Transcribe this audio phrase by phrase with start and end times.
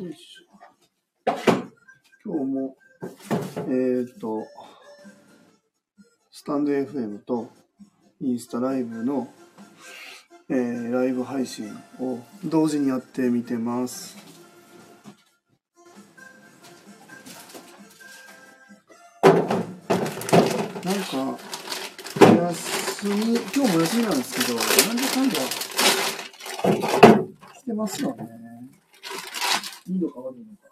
[0.00, 0.14] 今
[2.24, 2.76] 日も、
[3.68, 4.46] えっ、と、
[6.30, 7.50] スタンド FM と
[8.20, 9.26] インスタライブの、
[10.48, 14.16] えー、ライブ配信を同時にやってみてます。
[19.24, 19.34] なん
[20.94, 21.38] か、
[22.20, 25.40] 休み、今日も休みなんですけど、なんでかんだ？
[27.58, 28.47] してますよね。
[29.88, 30.68] いいのか悪いのか。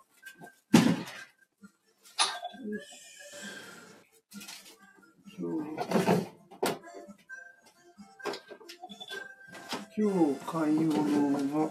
[9.96, 11.70] 今日、買い物が、うん、も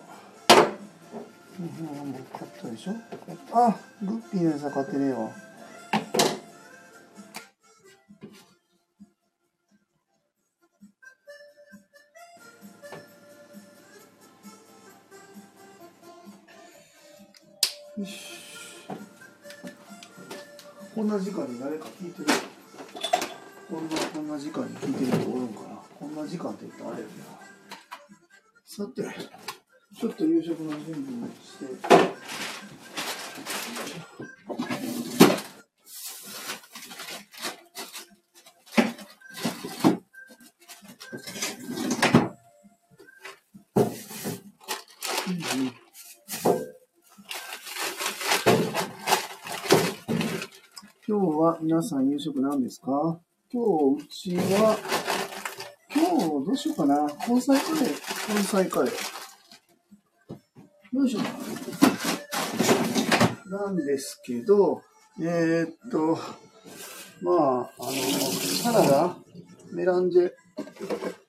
[2.18, 2.94] う買ったでしょ？
[3.54, 5.45] あ、グッピーの餌買ってねえわ。
[21.16, 22.28] な時間に誰か聞いてる
[23.70, 25.68] こんな、こんな時間に聞いてる人おるんかな？
[25.98, 27.14] こんな時間って言ったらあれやな。
[28.66, 29.02] さて、
[29.98, 31.68] ちょっと夕食の準備をして、
[51.46, 53.20] は皆さん夕食何ですか？
[53.54, 54.80] 今日うちは、
[55.94, 57.06] 今日どうしようかな。
[57.30, 58.36] 根菜カレー。
[58.36, 58.94] 根菜カレー。
[60.98, 61.20] よいしょ。
[63.48, 64.82] なんですけど、
[65.22, 66.18] えー、っと、
[67.22, 67.92] まあ、あの、
[68.64, 69.16] サラダ、
[69.72, 70.32] メランジェ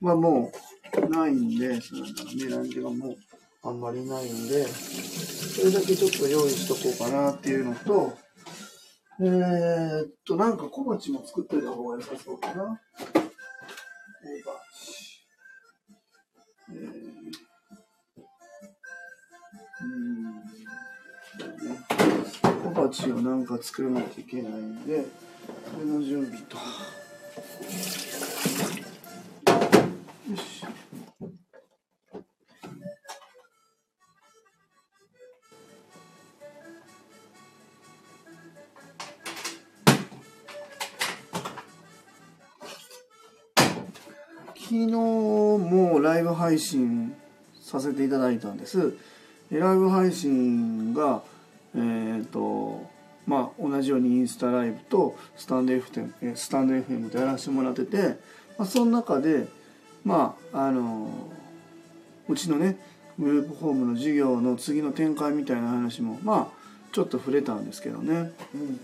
[0.00, 0.50] はも
[0.97, 2.06] うないんで、サラダ、
[2.42, 3.17] メランジェがもう
[3.64, 8.17] あんまりないんで、それだけちょっと用意しとこうかなっていうのと、
[9.19, 12.54] えー、っと、なんか小鉢も作っておいた方が良さそうかな。
[12.54, 13.15] 小
[14.50, 15.25] 鉢。
[16.69, 16.87] えー、
[19.82, 20.43] うん。
[22.75, 25.06] 小鉢をなんか作らないといけないんで、
[25.72, 26.59] それの準備と。
[44.76, 47.14] 日もライブ配信
[47.60, 48.94] させていただいたんです。
[49.50, 51.22] ライブ配信が、
[51.75, 52.84] えっ、ー、と、
[53.26, 58.19] まあ、同じようにインスタライブとスタンド FM, スタンド FM でやらせてもらってて、
[58.59, 59.48] まあ、その中で、
[60.04, 61.08] まあ、あの、
[62.28, 62.76] うちのね、
[63.19, 66.56] グループホームの授業の次の展開みたいな話も、まあ、
[66.93, 68.32] ちょっと触れたんですけどね。
[68.54, 68.81] うん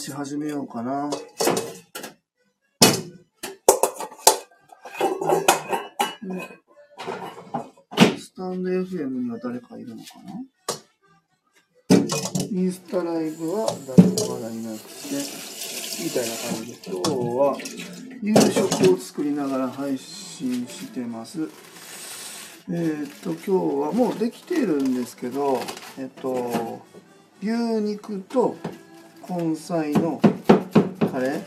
[0.00, 1.10] し始めようかな。
[8.18, 11.98] スタンド FM には誰かいるのかな？
[12.50, 15.60] インスタライブは誰もまだいなくて。
[16.02, 17.58] みたいな感じで今日は
[18.22, 21.46] 夕食を作りながら配信してます
[22.70, 25.60] えー、っと今日はもうできてるんですけど
[25.98, 26.80] えっと
[27.42, 28.56] 牛肉と
[29.30, 30.20] 根菜の
[31.12, 31.40] カレー？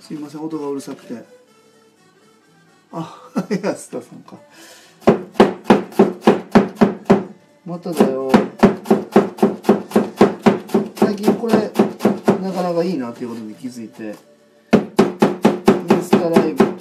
[0.00, 1.22] すいません音がうるさくて。
[2.92, 3.14] あ
[3.62, 4.38] 安田さんか。
[7.66, 8.32] まただよ。
[10.94, 11.54] 最近これ
[12.40, 14.02] なかなかいいなっていうことに気づいて。
[14.02, 16.75] インスタライブ。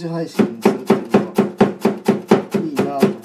[0.00, 1.28] 時配信するっていうのが
[2.58, 3.20] いいなと思っ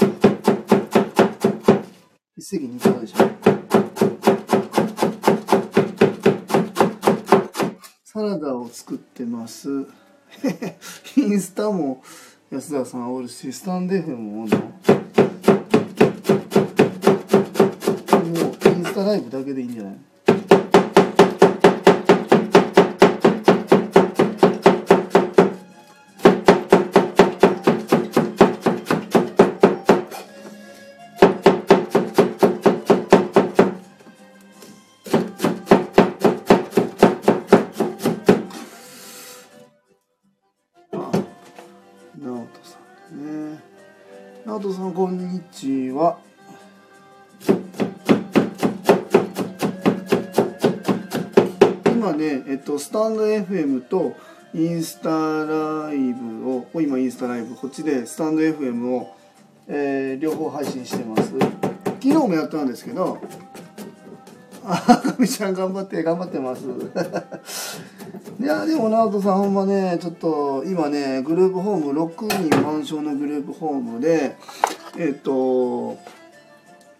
[2.38, 3.18] 一石二鳥でしょ
[8.04, 9.70] サラダを作ってます。
[11.16, 12.04] インスタも
[12.52, 14.58] 安田さんおるし、スタンデーフもおるの。
[14.60, 14.68] も
[18.52, 19.96] うインスタライブだけでいいんじゃない？
[52.76, 54.16] とスタンド FM と
[54.54, 59.16] インスタライブを今インスタライブこっちでスタンド FM を、
[59.68, 61.32] えー両方配信してます。
[61.32, 63.20] 昨日もやったんですけど
[64.64, 66.64] あかみちゃん頑張って頑張ってます。
[68.40, 74.36] いやでも直人さんほんまねちょっと今ねグループホーム6人マンションのグループホームで
[74.98, 75.98] えっと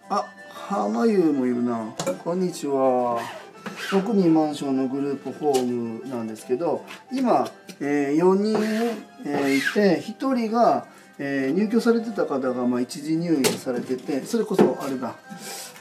[0.08, 1.94] あ浜優もいるな。
[2.24, 3.45] こんにちは。
[3.90, 7.48] 6人マンションのグループホームなんですけど今、
[7.80, 8.58] え4人、
[9.24, 10.86] えーいて1人が、
[11.18, 15.14] えー入居されてた方が、まあ、一時入院されててそれこそあれだ。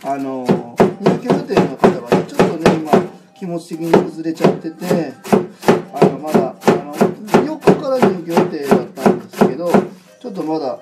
[0.04, 0.46] あの
[1.02, 2.92] 入居予定の方がねちょっとね今
[3.34, 5.14] 気持ち的に崩れちゃってて
[5.94, 9.72] あのまだあの4日から入居予定だったんですけど
[10.20, 10.80] ちょっとまだ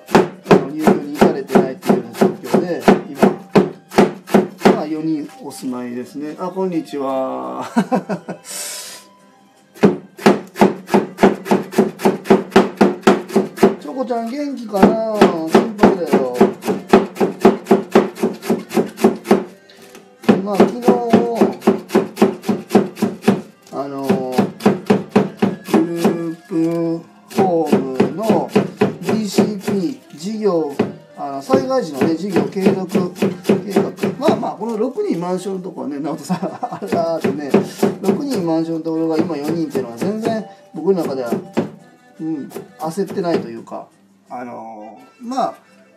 [0.50, 3.20] あの入居に至れてないっていうような状況で今
[4.86, 6.36] 4人お住まいですね。
[6.38, 7.64] あこんにちは。
[13.80, 15.16] チョコちゃん元気かな？
[15.18, 16.36] 心配だよ。
[20.44, 20.93] まあ昨日
[35.44, 37.50] ションとこはね直人さんあれだってね。
[37.50, 40.44] 6人マンションのところが今4人っていうのは全然
[40.74, 41.30] 僕の中では
[42.20, 42.48] うん、
[42.78, 43.88] 焦ってないというか、
[44.30, 45.54] あのまあ、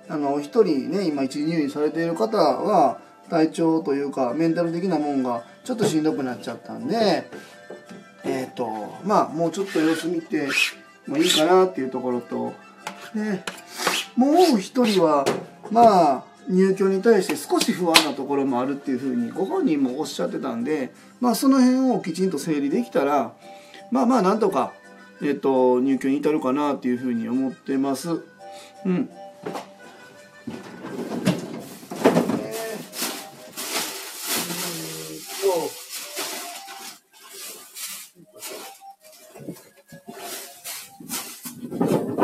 [0.10, 3.00] あの、一人ね、今一時入院されている方は、
[3.30, 7.30] 体調というか、メンタル的なもんがちょっとしんどくなっちゃったんで、
[8.24, 8.68] えっ、と、
[9.04, 10.48] まあ、もうちょっと様子見て
[11.08, 12.54] もいいかなっていうところと、
[13.14, 13.44] ね、
[14.16, 15.24] もう一人は、
[15.70, 23.34] まあ、入居に対して少し不安なところもあるっていうふうにご本人もおっしゃってたんで、まあ、その辺をきちんと整理できたら、
[23.92, 24.74] まあまあ、なんとか、
[25.22, 28.10] えっと、入居に至るかなっていうふうに思ってます。
[28.12, 28.24] うん。
[28.86, 29.10] えーうん
[35.42, 35.88] と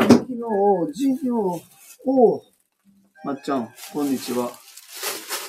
[0.06, 0.42] 昨日、
[0.92, 1.60] 授業
[2.06, 2.42] を、
[3.44, 4.50] ちゃん、こんにちは。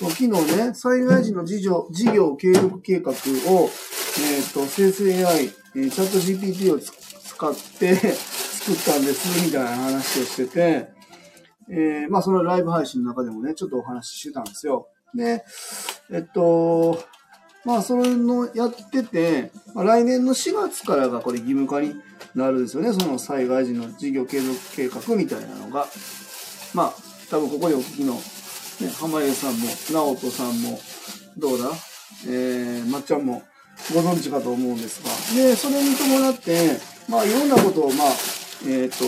[0.00, 10.90] 昨日ね、災害時の事業事業継続計画を、えっ、と、生成 AI、えーチャット GPT を使って作ったんです、みたいな話をしてて、
[11.70, 14.88] えーまあ、そのライブ配信の中でもね、ちょっとお話ししてたんですよ。
[15.14, 15.42] で、
[16.12, 17.02] えっと、
[17.64, 21.94] まあ、それのやってて、まあ、来年の4月からがこれ義務化に
[22.34, 22.92] なるんですよね。
[22.92, 25.86] その災害時の事業継続計画みたいなのが。
[26.74, 28.20] まあ、多分ここでお聞きの、ね、
[29.00, 30.78] 濱家さんも、直人さんも、
[31.36, 31.70] どうだ？
[32.26, 33.42] えー、まっちゃんも
[33.92, 35.10] ご存知かと思うんですが。
[35.36, 36.78] で、それに伴って、
[37.08, 38.08] まあ、いろんなことを、まあ、
[38.66, 39.04] えっ、と、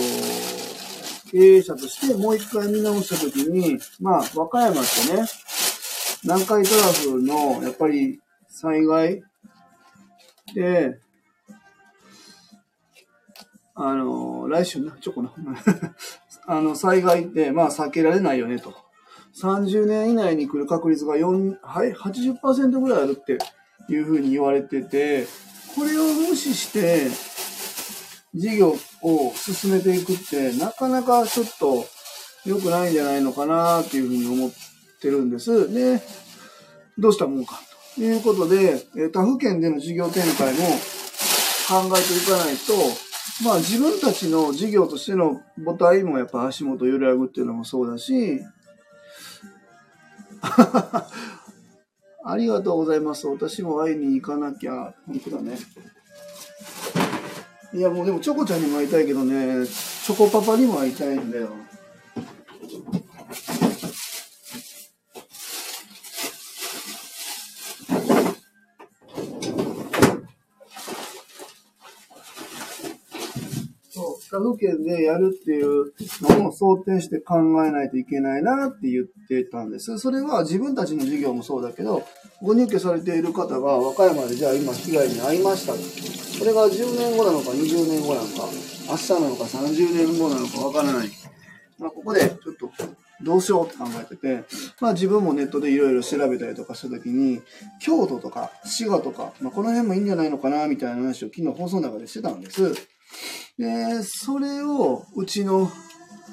[1.31, 5.25] 経営者としてもう一回見直したときに、まあ、和歌山ってね、
[6.23, 9.23] 南海トラフの、やっぱり、災害
[10.53, 10.99] で、
[13.75, 15.31] あの、来週な、ちょこな。
[16.51, 18.73] あの、災害って、まあ、避けられないよね、と。
[19.39, 23.37] 30年以内に来る確率が4、はい、80%ぐらいあるって
[23.87, 25.27] いうふうに言われてて、
[25.75, 27.07] これを無視して、
[28.33, 31.85] 事業を進めていくって、なかなかちょっと
[32.45, 34.51] 良くないんじゃないのかなっていうふうに思っ
[34.99, 35.71] てるんです。
[35.71, 36.01] で、
[36.97, 37.59] どうしたもんか
[37.93, 40.61] ということで、他府県での事業展開も
[41.67, 43.08] 考えていかないと、
[43.43, 48.41] まあ自分たちの事業としての母体もやっぱ足元揺らぐっていうのもそうだし、
[52.25, 53.27] ありがとうございます。
[53.27, 54.93] 私も会いに行かなきゃ。
[55.07, 55.57] 本当だね。
[57.73, 61.49] いやもうでもチョコちゃんにも会いたいけどね、チョコパパにも会いたいんだよ。
[74.39, 79.97] 他府県でやるっていうのを想定して考えないといけないなって言ってたんです。
[79.99, 82.03] それは自分たちの事業もそうだけど、
[82.41, 85.73] ご入居されている方が和歌山でじゃあ今被害に遭いました。
[85.73, 88.47] これが10年後なのか20年後なのか、
[88.89, 91.09] 明日なのか30年後なのかわからない。
[91.77, 92.71] まあ、ここでちょっと
[93.21, 94.43] どうしようって考えてて、
[94.79, 97.41] まあ自分もネットでいろいろ調べたりとかしたときに、
[97.81, 102.73] 京都とか滋賀とか、まあこの辺もいいんじゃないのかなみたいな話を昨日放送の中でしてたんです。
[103.57, 105.71] で、それをうちの、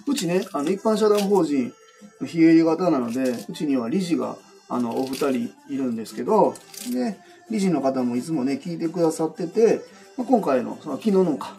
[0.06, 1.72] うちね、あの一般社団法人
[2.20, 4.36] の非営利型なので、うちには理事が
[4.68, 5.30] あのお二人
[5.68, 6.54] いるんですけど、
[6.92, 7.18] で、
[7.50, 9.80] 理事の方もいつもね、聞いてくださってて、
[10.16, 11.56] まあ、今回の、その昨日のか、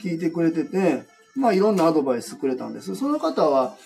[0.00, 2.96] 聞いてくれてて、まあいろんなアドバイスくれたんです。
[2.96, 3.76] その方は、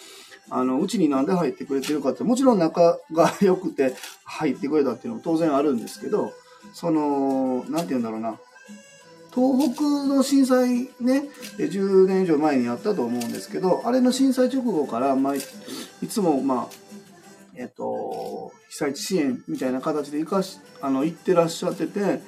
[0.50, 6.32] あの、うちになんで入ってくれてるかって、もちろん仲が良くて入ってくれたっていうのも当然あるんですけど、
[6.72, 8.38] その、なんて言うんだろうな。
[9.34, 15.40] 東北の震災ね、10年以上前にやったと思うんですけど、あれの震災直後から、まあ、い
[16.08, 16.74] つも、まあ、
[17.54, 22.20] えっと、被災地支援みたいな形で行かし、あの、行ってらっしゃってて、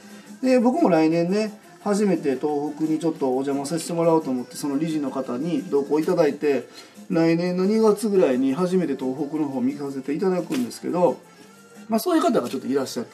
[0.43, 6.67] で、僕も来年ね、初めて東北にちょっとお邪魔させてもらおうと思って、その理事の方に同行いただいて、
[7.11, 11.21] 来年の2月ぐらいに初めて東北の方を見させていただくんですけど、
[11.89, 13.09] まあそういう方がちょっといらっしゃる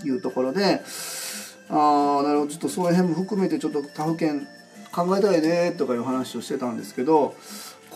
[0.00, 0.80] というところで、
[1.70, 4.46] ああ、なるほど、ちょっとその辺も含めてちょっと他府県
[4.92, 7.34] 考えたいねとかいう話をしてたんですけど、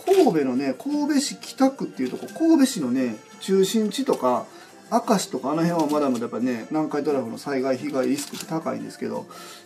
[0.05, 4.45] 神戸のね、神戸市北区っていうとこ、神戸市のね、中心地とか、
[4.91, 9.25] 明石とかあの辺はまだまだやっぱね、南海トラフの災害被害リスクって高いんですけど、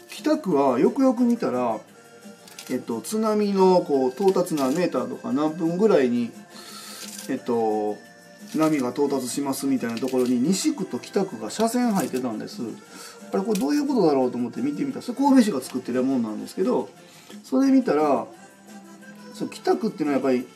[0.09, 1.79] 北区はよくよく見たら、
[2.69, 6.31] えっと、津波のこう到達何メーターとか何分ぐらいに、
[7.29, 7.97] えっと、
[8.55, 12.61] 波が到達しますみたいなところに西区と北区が車線入ってたんです。
[13.31, 16.89] あれこれどういうことだろうと思って見てみたそれ神戸市が作ってるもんなんですけど
[17.43, 18.25] それ見たら
[19.33, 20.47] そう北区っていうのはやっぱり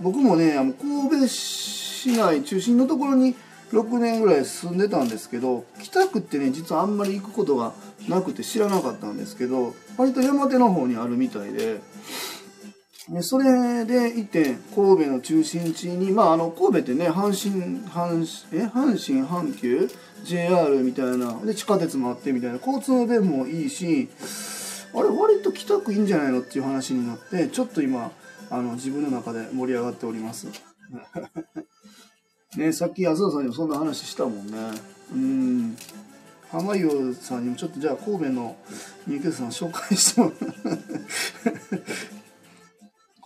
[0.00, 3.34] 僕もねあの神戸市内中心のところに
[3.72, 7.72] 6年ぐらい住んでたんですけど北区ってね実はあんまり行くことが
[8.08, 11.80] なくて知らなかったんですけど割と山手の方にあるみたいで。
[13.08, 19.88] でそれでいて神戸の中心地にまああの神戸ってね阪神阪え阪神阪急
[20.24, 21.40] JR みたいな。
[21.44, 22.56] で地下鉄もあってみたいな。
[22.56, 24.08] 交通の便もいいし
[24.94, 28.12] あれ割と北区いいんじゃないのっていう話になってちょっと今
[28.50, 30.48] あの自分の中で盛り上がっております。
[32.56, 34.52] ねさっき安田さんにもそんな話したもんね。
[35.14, 35.76] うん。
[36.50, 38.56] 浜湯さんにもちょっとじゃあ神戸の
[39.06, 40.32] 入居者さん紹介しても
[40.64, 40.78] らう。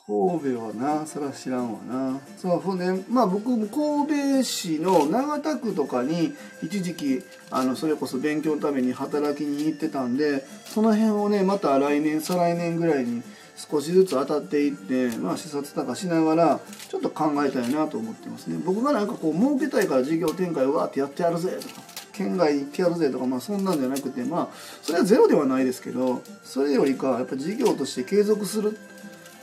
[0.08, 6.32] 神戸はなそら知らんわなそうほんでまあ僕も神戸市の長田区とかに
[6.62, 13.25] 一時期あのそれこそ勉強のために働きに行ってたんでその辺をねまた来年再来年ぐらいに
[13.56, 24.48] 少しずつ当たっていってまあ視察とかしながらちょっと考えたいなと思ってますね僕がなんかこう儲けたいから事業展開をわーってやってやるぜとか県外行ってやるぜとか、まあそんなんじゃなくて、まあ、
[24.80, 28.78] それはゼロではないですけど、それよりか、やっぱ事業として継続する。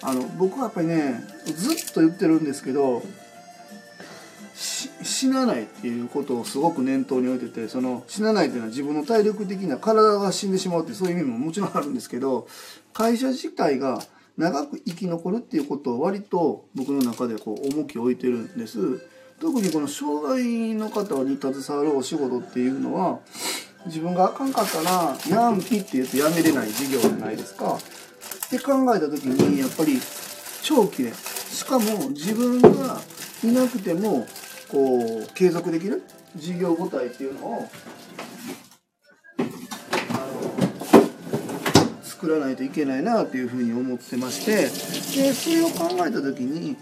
[0.04, 3.04] あの、僕はやっぱりね、ずっと言ってるんですけど、
[4.54, 12.48] 死なないっていうことをすごく念頭に置いててその死なないっていうのは自分の体力的な体が死んでしまうってそういう意味ももちろんあるんですけど
[12.94, 14.02] 会社自体が
[14.38, 19.02] 長く生き残るっていうことを割と僕の中でこう重きを置いてるんです。
[19.40, 23.20] 特にこの障害の方に携わるお仕事っていうのは
[23.86, 27.78] 自分があかんかったらヤンキって言うとやめれない事業じゃないですか。
[28.46, 30.00] って考えた時にやっぱり
[30.62, 33.02] 長期でしかも自分が
[33.44, 34.28] いなくても
[34.70, 36.04] こう継続できる
[36.36, 37.70] 事業母体っていうのを
[42.04, 44.70] 作らないといけないなというふうに思ってましてで
[45.34, 46.78] それを考えた時に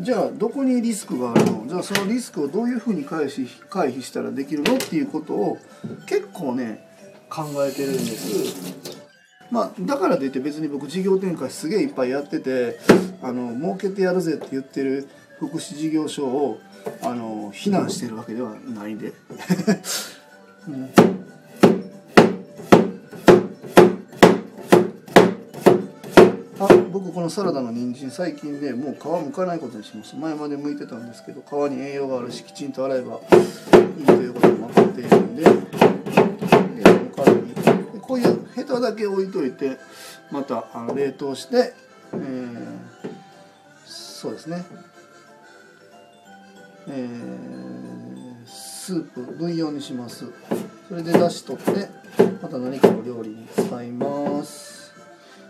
[0.00, 1.66] じゃあどこにリスクがあるの？
[1.66, 5.58] じゃあそのリスクをどういうふうに回避回避したらできるのっていうことを
[6.06, 6.88] 結構ね
[7.28, 8.95] 考えてるんです。
[9.50, 12.78] まあ、だからといって別に僕事業展開すげえいっぱいやってて
[13.22, 16.60] あの儲けてやるぜって言ってる福祉事業所を
[17.02, 19.12] あの非難してるわけではないんで。
[20.68, 20.90] うん。
[26.58, 33.20] あ僕このサラダの人参最近ねもう皮むかないことにしました前まで剥いてたんですけど皮に栄養があるしきちんと洗えば
[33.98, 35.85] いいということも分かっているんで。
[38.56, 39.76] ヘタだけ置いといて
[40.30, 41.74] またあの冷凍して、
[42.14, 42.78] えー、
[43.84, 44.64] そうですね。
[46.88, 50.24] えー、スープブイヨンにします。
[50.88, 51.90] それでだし取って
[52.40, 54.94] また何かの料理に使います。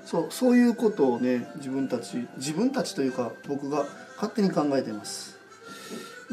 [0.04, 3.86] そうそういうことをね自分たち自分たちというか僕が
[4.16, 5.38] 勝手に考えてます。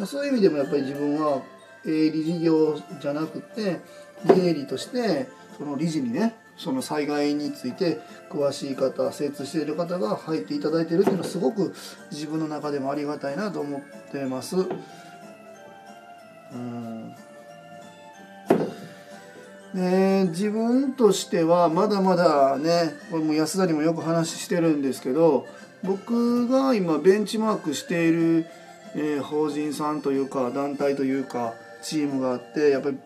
[0.07, 1.43] そういう意味でもやっぱり自分は
[1.85, 3.79] 営利事業じゃなくて
[4.27, 11.73] 営利としてその理事にねその災害について詳しい方精通している方が入っていただいているっていうのはすごく
[12.11, 13.81] 自分の中でもありがたいなと思っ
[14.11, 14.57] てます。
[16.53, 17.15] うん
[19.73, 25.47] ね、自分としてはまだまだねこれも安田にもよく話してるんですけど
[25.83, 28.45] 僕が今ベンチマークしている、
[28.95, 32.99] えー、法人さんというか団体というかチームがあってやっぱり、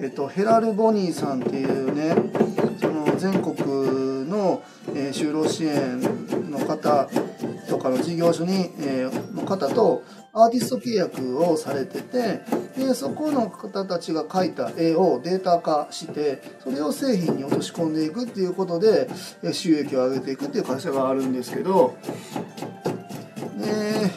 [0.00, 2.53] えっと、ヘラル・ボニーさんっていうね
[3.24, 4.62] 全国の、
[4.94, 5.98] え、就労支援
[6.50, 7.08] の方
[7.70, 10.02] とかの事業所に、え、の方と
[10.34, 12.42] アーティスト契約をされてて
[12.76, 19.08] でそこの方たちが描いた絵をデータ化してそれを製品に落とし込んでいくっていうことで
[19.52, 21.96] 収益を上げていくっていう会社があるんですけど
[23.56, 24.10] で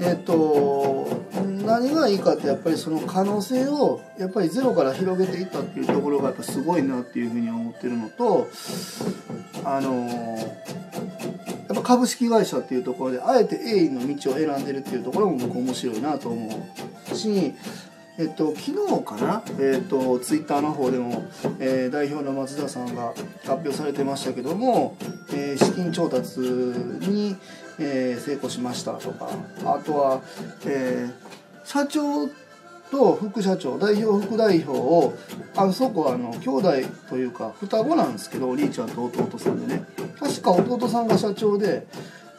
[0.00, 0.77] えっと
[1.68, 8.48] 何がいいかってやっぱりその可能性をやっぱりゼロから広げていったっていうところがやっぱすごいなっていうふうに思ってるのと
[9.64, 10.06] あの
[11.68, 16.70] やっぱ株式会社っていうところであえて営利の道を選んでるっていうところも僕面白いなと思
[17.12, 17.54] うし
[18.20, 21.24] えっと、昨日かな、えっと、ツイッターの方でも、
[21.60, 24.96] えー、代表の松田さんが発表されてましたけども、
[25.32, 27.36] えー、資金調達に、
[27.78, 29.30] えー、成功しましたとか
[29.64, 30.22] あとは、
[30.66, 31.08] え
[31.68, 32.26] 社長
[32.90, 35.12] と副社長代表副代表を
[35.54, 36.72] あそこはあの兄弟
[37.10, 39.84] というか双子なんですけどお兄ちゃんと弟さんでね。
[40.18, 41.86] 確か弟さんが社長で、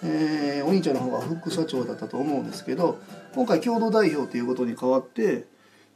[0.04, 2.98] えー、お兄ちゃんの方が副社長だったと思うんですけど
[3.36, 5.46] 今回共同代表ということに変わって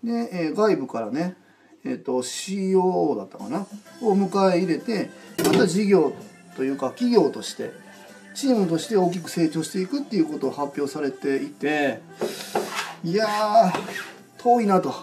[0.04, 1.36] で、えー、外部からね
[1.84, 3.66] えっ、ー、と COO だったかな
[4.04, 5.10] を迎え入れて
[5.44, 6.14] また事業
[6.56, 7.72] というか企業として
[8.36, 12.00] チームとして大きく成長していくっていうことを発表されていて
[13.04, 13.74] いや
[14.38, 14.94] 遠いなと。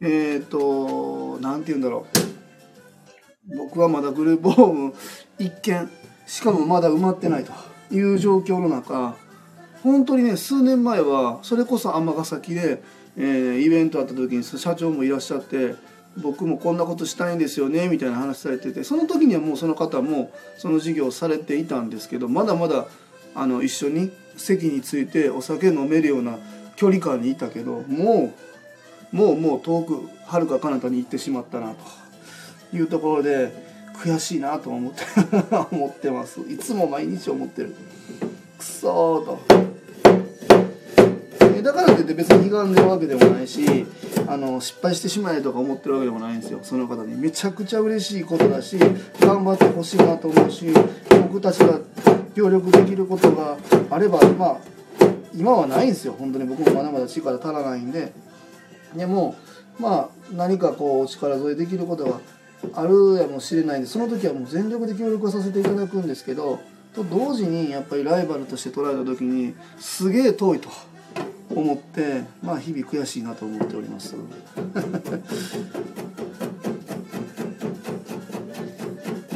[0.00, 2.06] えっ、ー、と何て言うんだろ
[3.50, 3.56] う。
[3.56, 4.94] 僕はまだグループホーム
[5.38, 5.90] 一軒
[6.26, 7.72] しかもまだ埋まってないと。
[7.92, 9.14] いう状況の中
[9.82, 12.82] 本当にね数年前はそれこそ尼崎で、
[13.16, 15.74] えー、イベントあった時に社長もいらっしゃって
[16.16, 22.86] 僕もこんなことしたいんですよねみたいな話されててその時にはもうその方もその事業をされていたんですけどまだまだ
[23.34, 26.38] あの一緒に席についてお酒飲めるような
[26.76, 28.32] 距離感にいたけども
[29.12, 31.74] うもうもう遠くはるか彼方に行ってしまったな
[32.70, 33.52] というところで
[33.94, 35.02] 悔しいなと思って
[35.70, 36.40] 思ってます。
[36.40, 37.74] いつも毎日思ってる。
[38.58, 39.72] くそーと。
[41.62, 43.86] だからといって別に悲願でるわけでもないし
[44.26, 46.60] あの失敗してしまえとか思ってるわけでもないんですよ。
[46.62, 47.14] その方に。
[47.14, 48.78] めちゃくちゃ嬉しいことだし
[49.20, 50.66] 頑張ってほしいなと思うし
[51.28, 51.78] 僕たちが
[52.34, 53.56] 協力できることが
[53.90, 54.56] あればまあ
[55.34, 58.12] 今はないんですよ本当に僕もまだまだ力足らないんで。
[58.96, 59.36] でも
[59.78, 62.20] まあ何かこうお力添えできることが
[62.74, 66.60] あるやもしれないんでその時はもう全力で協力させていただくんですけど
[66.94, 70.68] と同時にやっぱりライバルとして捉えた時にすげえ遠いと
[71.54, 74.14] 思ってまあ日々悔しいなと思っております。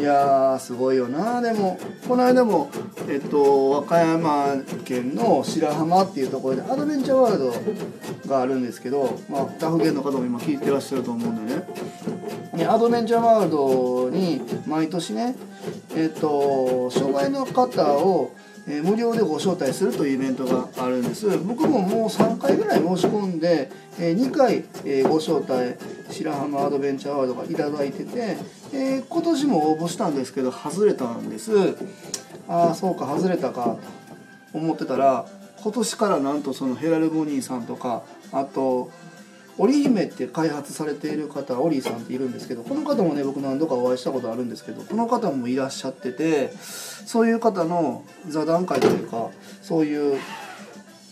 [0.07, 1.41] やすごいよな。
[1.41, 2.71] でもこの間も
[3.09, 11.63] えっと和歌山県の白浜っていうところでアドベンチャーワールドがあるんですけど、まあ、他府県の方も今聞いてらっしゃると思うんでね。
[12.55, 15.35] ねアドベンチャーワールドに毎年ね
[15.95, 18.33] えっと障害の方を
[18.69, 21.27] え、無料でご招待するというイベントがあるんです。
[21.39, 25.77] 僕ももう3回ぐらい申し込んで、え、2回、え、ご招待
[26.11, 28.37] 白浜アドベンチャーワードが頂いてて、
[28.73, 31.53] え今年も応募したんですけど外れたんです。
[32.49, 33.77] ああそうか外れたか
[34.53, 35.27] と思ってたら
[35.63, 38.03] 今年からなんとそのヘラルボニーさんとか
[38.33, 38.91] あと
[39.59, 46.51] 織姫って開発されている方オリーさんっているんですけどこの方もね僕何度かお会いしたことあるんですけどこの方もいらっしゃってて
[47.07, 49.31] そういう方の座談会というか
[49.63, 50.21] そういう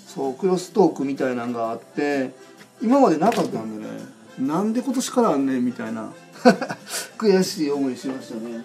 [0.07, 2.33] そうクロストークみたいなのがあって
[2.83, 3.91] 今までなかったんでね
[4.39, 6.13] なんで今年からあんねんみたいな
[7.17, 8.65] 悔しい思いしましたね。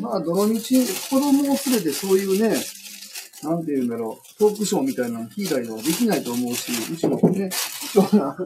[0.00, 2.56] まあ、どのみち子供を連れてそういうね、
[3.42, 7.50] なんて言うんだろう、トークショーみたいなの聞いたりはできないと思うし、うちもね、
[7.92, 8.36] 貴重な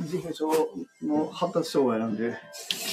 [0.00, 0.50] 自閉症
[1.02, 2.38] の発達障害なんで、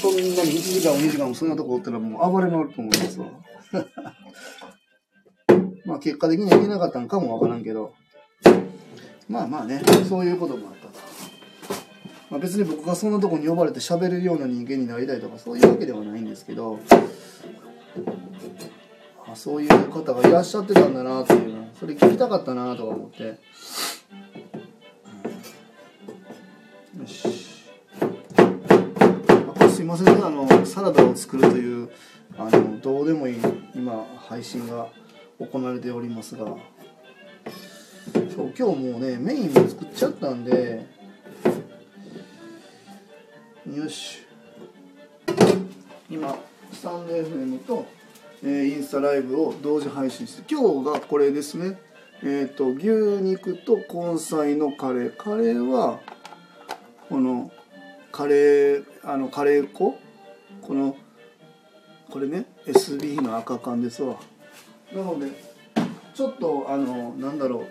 [0.01, 3.27] そんなに1時間も2時間もそんなとこおったらもう暴れ回ると思いますわ。
[5.85, 7.93] まあ結果的にはいけなかったんかもわからんけど、
[9.29, 10.99] まあまあね、そういうこともあったと。
[12.29, 16.79] まあ、別に僕がそんなとこに呼ばれて喋れるような人間になりたいとかそういうわけではないんですけど
[19.31, 23.23] あそういう方がいらっしゃってたんだなっていうのそれ聞きたかったなとか思って。
[23.23, 23.35] よ
[27.05, 27.27] し。
[29.59, 30.21] あすいませんね。
[30.23, 31.89] あのサラダを作るという
[32.37, 33.37] あのどうでもいい
[33.75, 34.87] 今配信が
[35.39, 36.45] 行われておりますが。
[38.35, 40.85] そう今日もうねメインも作っちゃったんで。
[43.75, 44.25] よし。
[46.09, 46.35] 今
[46.71, 47.85] スタンド FM と、
[48.41, 51.77] えー、インスタライブを同時配信して今日がこれですね。
[52.21, 52.87] えっ、ー、と牛
[53.21, 55.15] 肉と根菜のカレー。
[55.15, 55.99] カレーは
[57.09, 57.51] この
[58.11, 59.97] カレーあのカレー粉？
[60.61, 60.95] この
[62.09, 64.15] これね SB の赤缶ですわ。
[64.93, 65.27] なので
[66.13, 67.67] ちょっとあのなんだろう。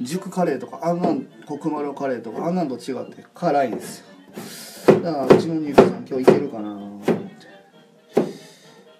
[0.00, 5.00] 熟カレーとかあんなんコクマロカレーとかあんなんと違って辛いんですよ。
[5.02, 7.02] だからうちの肉さん今日いけるかなと思っ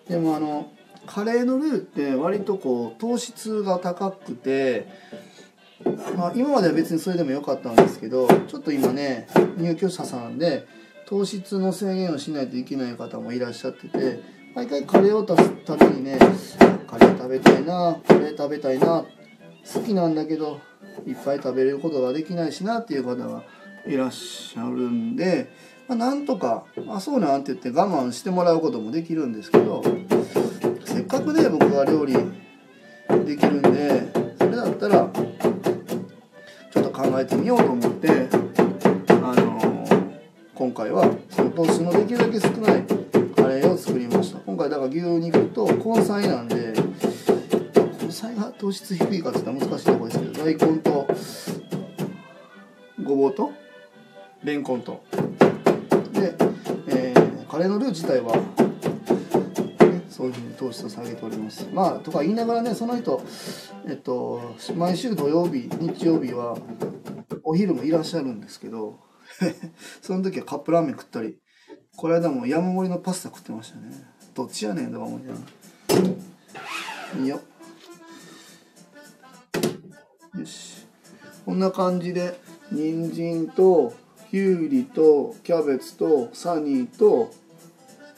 [0.07, 0.13] て。
[0.13, 0.73] でもあの
[1.09, 4.87] カレーのルーって割とこう糖質が高くて
[6.17, 10.67] まあ、今までは別にそれでもよかったんですけどちょっと今ね入居者さんで
[11.07, 14.21] 糖質の制限をしないといけない方もいらっしゃってて
[14.55, 16.19] 毎回カレーを出すためにね
[16.87, 19.05] カレー食べたいなカレー食べたいな
[19.73, 20.61] 好きなんだけど
[21.07, 23.45] いっぱい食べることができないしなっていう方が
[23.87, 25.51] いらっしゃるんで、
[25.87, 29.83] まあ、なんとか「まあそうなん」て言って我慢してもらうこともできるんですけど
[31.11, 32.13] せっかくね僕が料理
[33.25, 35.11] できるんでそれだったら
[36.71, 38.29] ちょっと考えてみようと思って
[39.09, 39.87] あの、
[40.55, 42.83] 今回はその糖質のできるだけ少ない
[43.35, 44.41] カレーを作りました。
[44.41, 46.75] 今回だから牛肉と根菜なんで
[48.03, 51.07] 根菜が糖質低いかって言ったら難しいとこですけど大根と
[53.03, 53.51] ごぼうと
[54.45, 55.03] レンコンと。
[56.13, 56.35] で、
[56.89, 58.68] えー、カレーのルー自体は
[60.19, 61.69] そういうふうに糖質を下げております。
[61.73, 63.23] まあとか言いながらねその人
[63.87, 66.59] えっと毎週土曜日日曜日は
[67.45, 68.99] お昼もいらっしゃるんですけど
[70.03, 71.39] その時はカップラーメン食ったり
[71.95, 73.93] この間も山盛りのパスタ食ってましたね。
[74.35, 75.35] どっちやねんとか思いな。
[75.35, 75.39] が
[77.15, 77.41] らいいよ。
[80.37, 80.85] よし。
[81.45, 82.41] こんな感じで
[82.73, 83.95] 人参と
[84.33, 87.33] きゅうりとキャベツとサニーと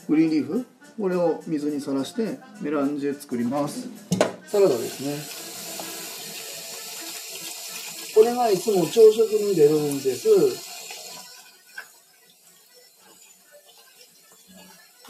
[0.09, 0.67] グリーンリーフ
[0.99, 3.89] これを水にさらしてメランジェ作ります。
[4.47, 5.41] サラダですね。
[8.15, 10.29] これがいつも朝食に出るんです。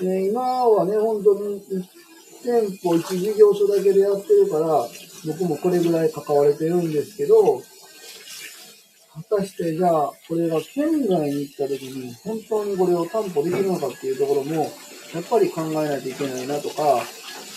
[0.02, 1.62] ね、今はね、本当に
[2.42, 4.86] 店舗1事業所だけでやってるから、
[5.26, 7.62] 僕もこれぐらい関われてるんですけど、
[9.12, 14.70] 果たしてじゃあ、これが県外に行った時に、本当にこれを担保できるのかっていうところも、
[15.14, 17.02] やっぱり考えないといけないなとか、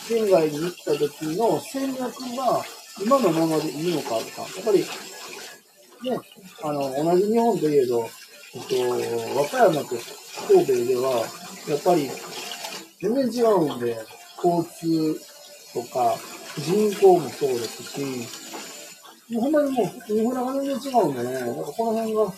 [0.07, 1.99] 県外に行った時の戦略
[2.35, 2.63] が
[3.01, 6.19] 今のままでいいのかとか、やっぱり、ね、
[6.63, 8.09] あの、同じ日本といえど、
[8.55, 9.95] えっと、和歌山と
[10.47, 11.25] 神戸では、
[11.67, 12.09] やっぱり
[13.01, 13.97] 全然違うんで、
[14.43, 15.19] 交通
[15.73, 16.17] とか
[16.57, 18.27] 人口もそうですし、
[19.33, 22.33] もうほんまにもうインフラが全然違うんでね、なんかこの辺が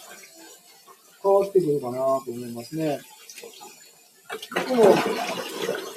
[1.23, 2.99] 変わってくるかなと思いますね。
[4.67, 4.95] でも、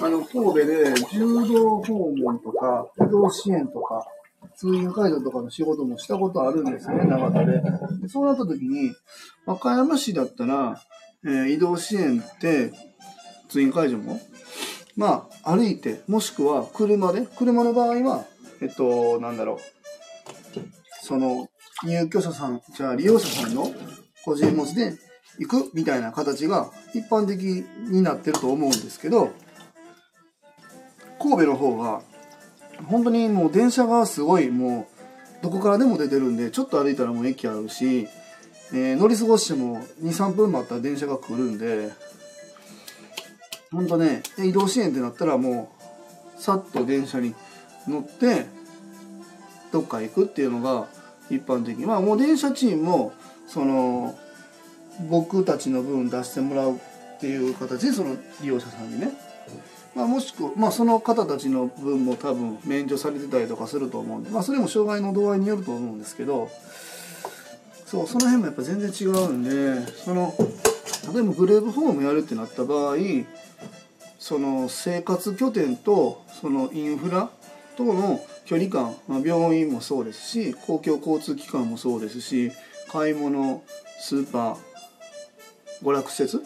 [0.00, 4.06] あの、神戸で柔道訪問とか、移動支援とか、
[4.56, 7.60] 通院介助とかの仕事もしたことあるんですね、長田で。
[8.02, 8.92] でそうなった時に、
[9.46, 10.80] 和歌山市だったら、
[11.24, 12.72] えー、移動支援って
[13.48, 14.20] 通院介助も、
[14.96, 18.24] まあ、歩いて、もしくは車で、車の場合は、
[18.60, 19.58] えっと、なんだろう、
[21.02, 21.48] その、
[21.84, 23.72] 入居者さん、じゃあ利用者さんの
[24.24, 24.98] 個人持ちで
[25.38, 27.40] 行くみたいな形が一般的
[27.90, 29.32] になってると思うんですけど、
[31.18, 32.02] 神戸の方は、
[32.86, 34.88] 本当にもう電車がすごいも
[35.40, 38.08] う、どこからでも出てるんで、ちょっと歩いたらもう駅あるし、
[38.72, 41.90] えー、乗り過ごしても2、3分待ったら電車が来るんで、
[43.70, 45.72] ほんとね、移動支援ってなったらも
[46.38, 47.34] う、さっと電車に
[47.86, 48.46] 乗って、
[49.72, 50.86] どっか行くっていうのが
[51.30, 51.78] 一般的。
[51.80, 53.12] まあもう電車チームも、
[53.46, 54.18] その、
[55.08, 56.76] 僕たちの分出してもらうっ
[57.20, 59.12] ていう形で、その利用者さんにね。
[59.94, 66.48] まあもしくまあその方たちの分も多分免除されてたりとかすると思うんで、まあそれも障害の度合いによると思うんですけど、
[67.86, 70.34] そう、その辺もやっぱ全然違うんで、その、
[71.12, 72.96] 例えばグレーブホームやるってなった場合、
[74.18, 77.30] その生活拠点とそのインフラ
[77.76, 82.52] との距離感、まあ、病院もそうですし公共交通機関もそうですし
[82.90, 83.62] 買い物
[84.00, 84.56] スーパー
[85.82, 86.44] 娯楽施設。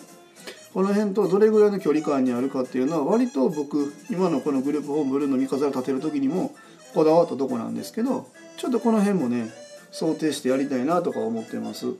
[0.72, 6.54] この辺とどれぐらいの距離感にあるかっていうのは割と僕今のこのグループホームブルーの三飾を立てる時にも
[6.94, 9.52] こだわったとこなんですけどちょっとこの辺もね
[9.90, 11.86] 想定してやりたいなとか思ってます。
[11.86, 11.98] うん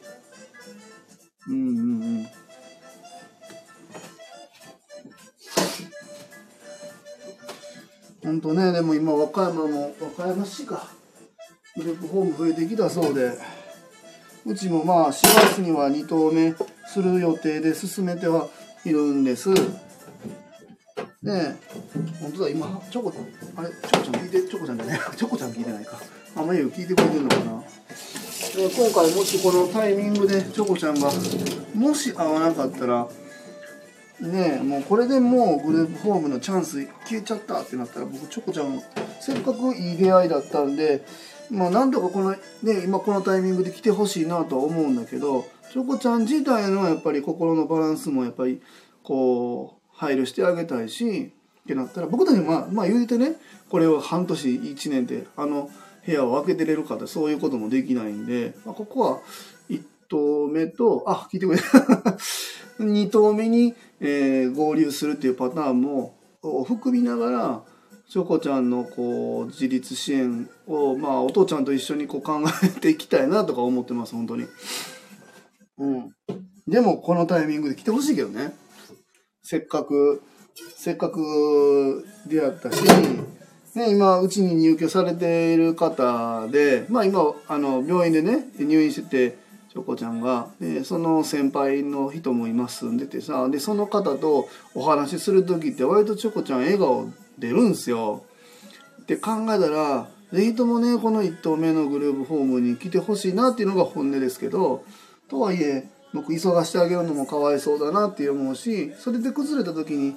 [1.48, 2.26] うんうん。
[8.24, 10.88] ほんとねでも今和歌山も和歌山市か。
[11.76, 13.32] グループホーム増えてきたそうで。
[14.44, 16.54] うちもまあ4月には2棟目
[16.86, 18.48] する予定で進めては
[18.84, 19.50] いるんです。
[21.22, 21.56] ね
[22.20, 23.12] 本当だ今チョコ
[23.56, 23.68] あれ？
[23.68, 25.00] チョコちゃん聞いてチョコちゃんじゃない。
[25.16, 25.98] チョコちゃん聞いてないか。
[26.34, 27.62] あまゆ聞いてくれてるのかな。
[28.54, 31.10] 今回もしこのタイミングでチョコちゃんが
[31.74, 33.08] もし会わなかったら
[34.20, 38.82] ねえもうこれでもうグループホームのチャンス消えちゃったってなったら僕チョコちゃん
[39.20, 41.02] せっかくいい出会いだったんで
[41.50, 42.38] まあなんとかこのね
[42.84, 48.60] 今このタイミングで来てほしいなとは思うんだけどチョコちゃん自体のやっぱり心のバランスもやっぱり
[49.02, 53.36] こう配慮してあげたいしってなったら僕たちまあまあ言うてね
[53.68, 55.70] これを半年1年であの
[56.04, 59.20] 部屋を分けてれるかってそういうこともできないんで、まあ、ここは
[59.70, 61.60] 1棟目とあ聞いてくれ
[62.80, 67.62] 2棟 目に、えー、合流するっていうパターンも含みながら
[68.12, 74.44] チョコちゃんのこう自立支援をまあお父ちゃんと一緒にこう考えていきたいなとか思ってます本当に。
[75.78, 76.10] うん。
[76.68, 78.52] でもこのタイミングで来てほしいけどね。
[79.42, 80.22] せっかく
[80.76, 82.84] せっかく出会ったし
[83.74, 89.38] ね、今うちに入居されている方でまあ今あの病院でね入院してて
[89.72, 97.10] チョコちゃんがでその先輩の人も今住んでてさでその方とお話しする時って割とチョコちゃん笑顔
[97.42, 98.24] 出るんすよ。
[99.02, 104.84] って考えたらぜひともねこの1棟目のグループホームに来てほしいなっていうのが本音ですけど
[105.28, 110.14] とはいえ僕急がしてあげるのもかわいそうだなって思うしそれで崩れた時に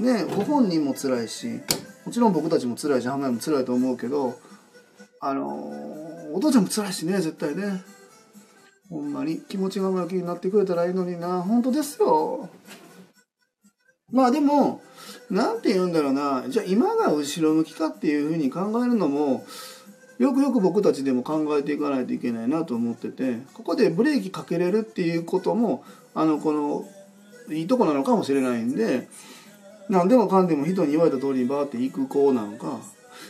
[0.00, 1.60] ねご本人も辛いし
[2.04, 4.34] もちろん僕たちも辛いし浜屋も辛いと思うけど
[5.20, 7.84] あのー、お父ちゃんも辛いしね絶対ね。
[8.88, 11.42] ほんまに気持ちが前向きになってくれたらいいのにな。
[11.42, 12.48] 本当ですよ。
[14.10, 14.82] まあでも
[15.30, 19.44] 何て言うんだろうなじゃあ今が後ろ向きかっていうふうに考えるのも
[20.18, 26.84] よくよく僕たちでも考えていかないといけないなと思っててここでブレーキかけれるっていうこともあのこの
[27.48, 29.08] いいとこなのかもしれないんで
[29.88, 32.78] 何でもかんでも人に言われた通りにバーって行く子なのか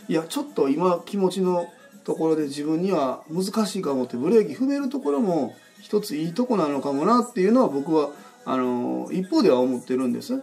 [0.09, 1.69] いやちょっと今気持ちの
[2.05, 8.11] ところで自分には難しいかもってブレーキ踏めるところも一ついいとこなのかもなっていうのは僕は
[8.45, 10.43] あの一方では思ってるんです。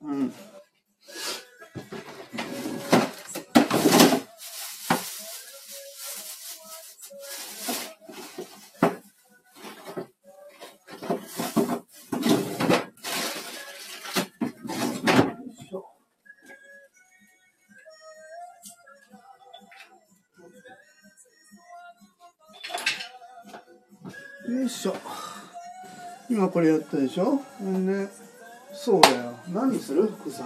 [0.00, 0.32] うん。
[24.48, 24.96] よいしょ。
[26.30, 27.36] 今これやったでしょ。
[27.58, 28.27] ほんで。
[28.80, 29.34] そうだよ。
[29.52, 30.04] 何する？
[30.06, 30.44] 副菜。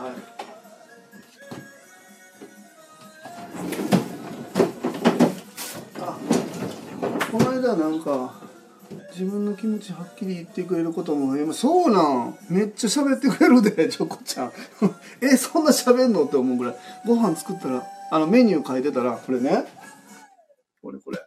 [6.01, 6.19] あ
[7.31, 8.35] この間なんか
[9.11, 12.39] 自分の気持ちはっきり言ってくれることも今そうなん。
[12.49, 14.53] めっちゃ喋ってくれるでチョコちゃん。
[15.21, 16.25] えそんな喋んの？
[16.25, 16.77] って思うぐらい。
[17.07, 19.67] ご飯作ったらあのメニュー書いてたらこれね。
[20.83, 21.19] これこれ。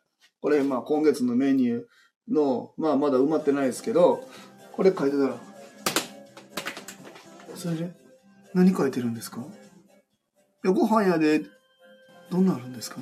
[0.42, 1.84] これまあ今月のメニュー
[2.34, 4.28] の、まあまだ埋まってないですけど、
[4.74, 5.36] これ書いてたら、
[7.56, 7.92] それで、
[8.54, 9.42] 何書いてるんですか？
[9.42, 9.44] い
[10.68, 11.44] や、ご飯屋で、
[12.30, 12.98] どんなあるんですか？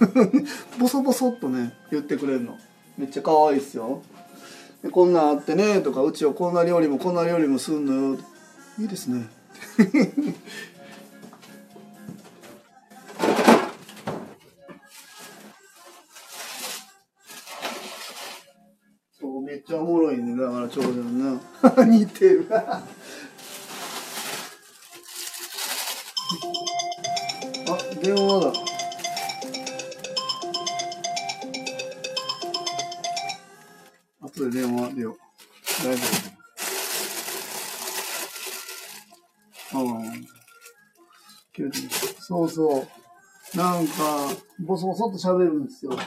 [0.78, 2.58] ボソボソっとね、言ってくれるの。
[2.98, 4.02] めっちゃ可愛いっすよ。
[4.82, 8.18] でこんなんあってね、とか、うちはこんな料理もこんな料理もすんのよ。
[8.78, 9.28] いいですね。
[19.20, 21.40] そうめっちゃおもろいねだからちょうどな
[21.84, 22.46] 似てる
[28.02, 28.52] 電話だ。
[34.22, 35.10] 後で電話出よ。
[35.10, 35.16] う
[35.84, 36.02] 大丈
[39.72, 39.78] 夫。
[39.78, 40.02] ああ
[42.20, 42.86] そうそ
[43.54, 43.56] う。
[43.56, 43.92] なんか
[44.60, 45.92] ボソボソっと喋るんですよ。
[45.92, 45.98] 大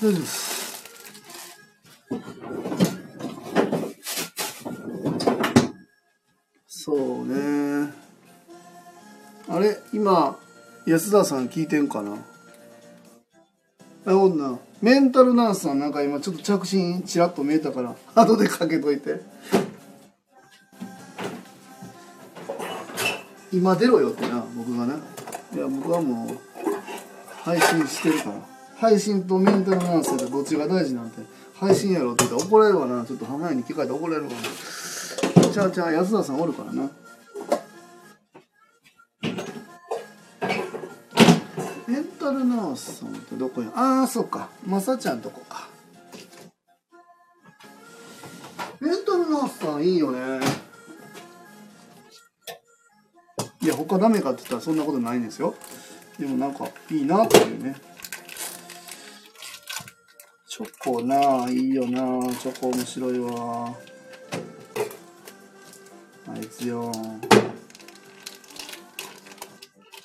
[0.00, 0.51] 丈夫です。
[10.12, 10.36] あ
[10.86, 12.16] 安田さん聞いてんかな？
[14.06, 14.58] あほんな。
[14.80, 19.20] メンタルナースさんなんか今ちょっと着信ちらっと見えたから 後でかけといて。
[23.52, 24.94] 今出ろよってな僕がね
[25.54, 26.38] いや僕はもう
[27.44, 28.34] 配信してるから。
[28.76, 31.20] 配信とメンタルナースでどっちが大事なんて。
[31.54, 33.04] 配信やろって言ったら怒られるわな。
[33.04, 34.36] ちょっと浜屋に聞かれて怒られるわな
[35.52, 36.90] ちゃうちゃう安田さんおるからな。
[42.42, 44.48] ルナースさんってどこやああそうか。
[44.66, 45.68] まさちゃんとこか。
[48.80, 50.40] メンタルナースさんいいよね。
[53.60, 55.54] いや他ダメかって言ったらそんなことないんですよ。
[56.18, 57.74] でもなんかいいなっていうね。
[60.54, 62.00] チョコないいよな
[62.34, 63.74] チョコ面白いわ
[66.28, 66.92] あいつよ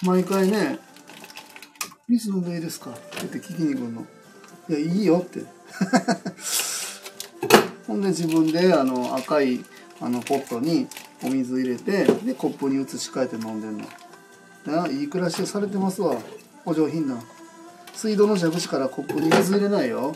[0.03, 0.79] 毎回ね
[2.07, 2.93] 「水飲んでいいですか?」っ
[3.27, 4.05] て聞きに来るの
[4.69, 5.45] 「いやいいよ」って。
[7.87, 9.63] ほんで自分であの赤い
[10.01, 10.87] あのポットに
[11.23, 13.85] お水入れてでコップに移し替えて飲んでんの。
[14.65, 16.17] ないい暮らしをされてますわ。
[16.65, 17.17] お上品な。
[17.95, 20.13] 水道の蛇口からコップに水入れないよ。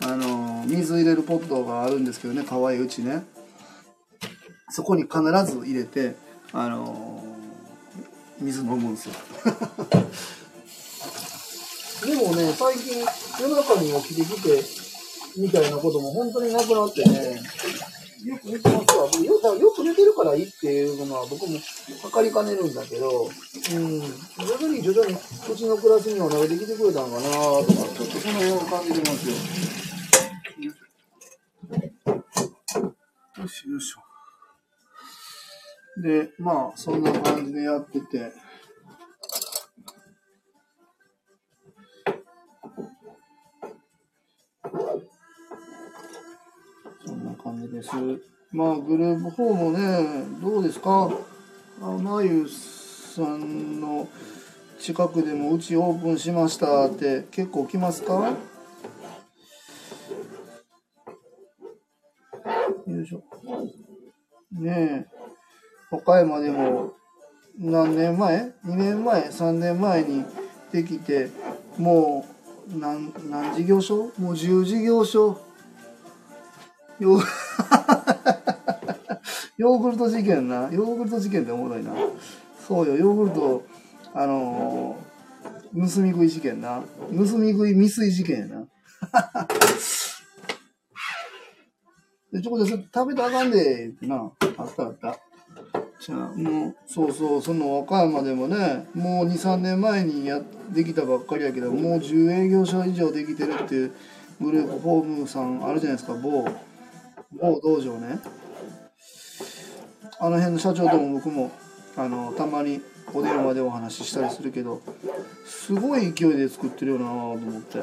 [0.00, 3.24] あの水入れるポットがあるんですけどね可愛いうちね。
[4.70, 6.16] そこに必ず入れて
[6.52, 7.24] あの
[8.40, 9.14] 水飲むんですよ。
[12.08, 13.04] でもね最近
[13.40, 14.62] 夜中に起きてきて
[15.36, 17.38] みたいなことも本当になくなってね
[18.24, 19.06] よく寝てますわ。
[19.12, 21.58] 僕よよく寝てるからいいっていうのは僕も
[22.02, 23.30] 測りかねるんだけど、うん、
[24.00, 25.18] 徐々に徐々にう
[25.54, 29.34] ちの暮らしには慣れてきてくれたんかなとか、ちょっとそのような感じてますよ。
[33.38, 34.00] よしよいしょ。
[36.02, 38.32] で、まあ、そんな感じでやってて、
[47.06, 47.90] そんな感じです。
[48.52, 51.10] まあ、グループ4もね、どうですか？
[51.80, 54.08] あまゆさんの
[54.78, 58.32] 近くでもうちオープンしましたって結構来ますか？
[62.86, 63.22] よいしょ。
[64.52, 65.06] ねえ、
[65.90, 66.94] 岡山でも
[67.58, 70.24] 何年前 ?2 年前 ?3 年前に
[70.72, 71.28] できて、
[71.76, 72.37] もう
[72.76, 74.12] 何、何事業所？
[74.18, 75.40] もう10事業所。
[76.98, 77.20] よ
[79.56, 80.68] ヨーグルト事件な。
[80.70, 81.92] ヨーグルト事件っておもろいな。
[82.66, 83.64] そうよ、ヨーグルト、
[84.12, 86.82] あのー、盗み食い事件な。
[87.10, 88.66] 盗み食い未遂事件やな。
[92.32, 94.16] で、ちょこで食べたらあかんで、ってな。
[94.58, 95.18] あったあった。
[96.00, 103.92] じゃあ、もう、そうそう、その和歌山でもね、もう2、3年前にや、できたばっかりやけど、もう10営業所以上できてるっていう
[104.40, 106.44] グループ、ホームさんあるじゃないですか、某、
[107.32, 108.20] 某道場ね。
[110.20, 111.50] あの辺の社長とも僕も、
[111.96, 112.80] あの、たまに
[113.12, 114.80] お電話でお話ししたりするけど、
[115.46, 117.82] すごい勢いで作ってるよなぁと思って。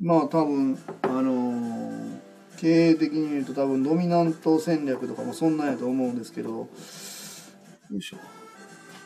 [0.00, 2.01] まあ多分、あのー
[2.62, 6.68] 経営的に言うと多分ドミナント戦略とかもそんなんやと思うんですけど、よ
[7.98, 8.18] いしょ。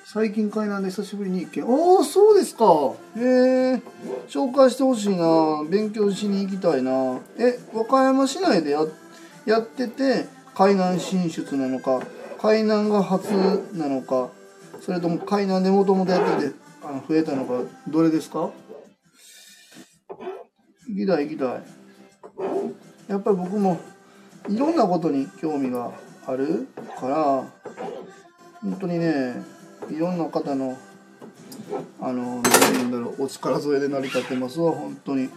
[0.05, 1.65] 最近海南で久しぶりに一件。
[1.65, 1.67] あ
[2.01, 2.65] あ、そうですか。
[3.17, 3.83] へえ。
[4.29, 5.65] 紹介してほしいな。
[5.71, 7.19] 勉強しに行きたいな。
[7.39, 8.85] え、和歌山市内でや
[9.47, 12.03] やってて、海南進出なのか、
[12.39, 13.31] 海南が初
[13.73, 14.29] なのか、
[14.83, 18.51] それとも海南でもともとやっててあの増えたのか、どれですか？
[20.89, 21.63] 行きたい行きたい。
[23.09, 23.81] やっぱり僕も
[24.49, 25.93] いろんなことに興味が
[26.27, 27.45] あるから、
[28.63, 29.43] 本当にね、
[29.91, 30.77] いろんな方の、
[32.01, 35.29] あの、何て言うんだろう、お力添えで成り立ってますわ、本当に。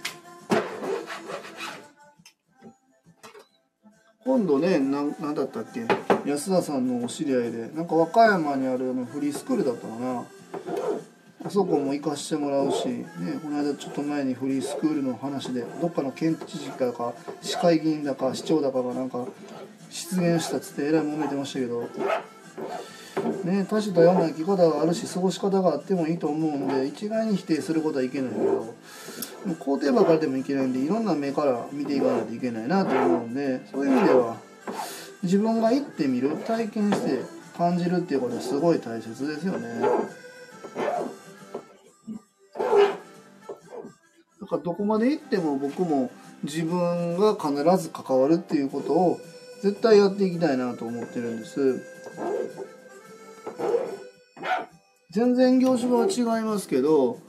[4.25, 5.85] 今度ね、なんなんだったっけ？
[6.25, 10.23] 安田さんのお知り合いで、なんか和歌山にあるあのフリースクールだったかな。
[11.45, 13.05] あそこも行かしてもらうし、ね、
[13.41, 19.25] この間ちょっと前にフリースクールの話で、どっかの県知事だか、市会議員だか、市長だかがなんか、
[19.89, 21.87] 出現したっつってえらい揉めてましたけど、
[23.45, 28.73] ね、多種多様な生き方があるし、過ごし方があってもいいと思うんで、一概に否定することはいけないけど、
[29.59, 34.35] 肯定ばかりでもいけないんで、いろんな目から見ていかないといけないなと思うんで、そういう意味では、
[35.23, 37.21] 自分が行ってみる、体験して
[37.57, 39.69] 感じるっていうことはすごい大切ですよね。
[42.59, 46.11] だからどこまで行っても僕も
[46.43, 49.19] 自分が必ず関わるっていうことを
[49.61, 51.81] 絶対やっていきたいなと思ってるんです。
[55.11, 57.19] 全然業種が違いますけど、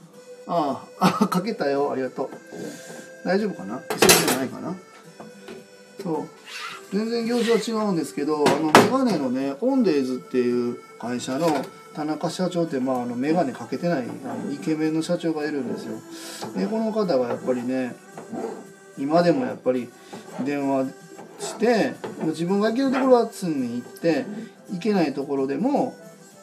[0.47, 2.29] ああ、あ、かけたよ、ありがとう。
[3.25, 3.79] 大丈夫かな？
[3.89, 4.75] 急いでないかな？
[6.01, 6.27] そ
[6.91, 6.95] う。
[6.95, 11.47] 全然業種は違うんですけど、あの、メガネのね、オンデイズっていう会社の
[11.93, 14.07] 田中社長って、まあ、あの、メガネかけてない、
[14.51, 15.97] イケメンの社長がいるんですよ。
[16.55, 17.95] で、この方はやっぱりね、
[18.97, 19.89] 今でもやっぱり
[20.45, 20.87] 電話
[21.39, 21.93] して
[22.25, 24.25] 自分が行けるところは常に行って
[24.71, 25.95] 行けないところでも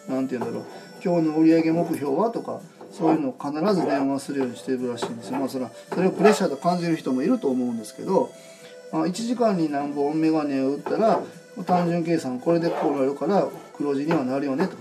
[0.09, 0.67] 何て言うんだろう
[1.03, 5.39] 今日の売上目標はとかそういうのを必ず電話するようにしてるらしいんですよ。
[5.39, 8.31] まあそれはそれをプレッシャーと感じる人もいると思うんですけど、
[8.93, 11.21] まあ、1時間に何本メガネを打ったら
[11.67, 13.47] 単純計算これでこうなるから
[13.77, 14.77] 黒字にはなるよねと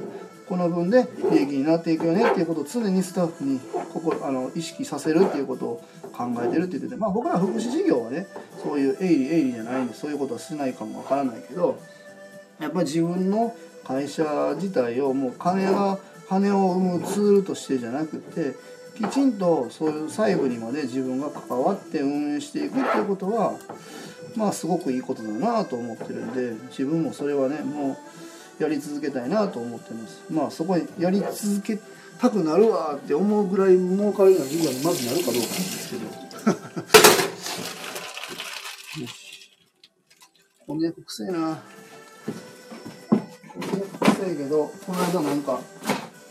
[0.47, 3.59] この分で利益になっていくよねっていうことを常にスタッフに
[3.93, 5.83] ここあの意識させるっていうことを
[6.13, 8.27] 考えてるって言っててまあ僕ら福祉事業はね
[8.63, 11.79] そういう営利営利じゃないんでそういうことはしないかもわからないけど
[12.59, 18.55] やっぱり自分の会社自体をもう金が金を生むツールとしてじゃなくて
[18.97, 23.53] きちんとそういう細部にまで自分が関わって運営していくっていうことは
[24.35, 27.97] まあすごくいいことだなと思ってるんで自分もそれはねもう
[28.59, 30.23] やり続けたいなと思ってます。
[30.29, 31.79] まあそこにやり続け
[32.19, 36.27] たくなるわって思うぐらい儲かるような事業にまずなるかどうかなんですけど。
[40.65, 41.61] こんにゃくくせえな。
[43.09, 45.61] こんにゃくくせえけどこの間なんか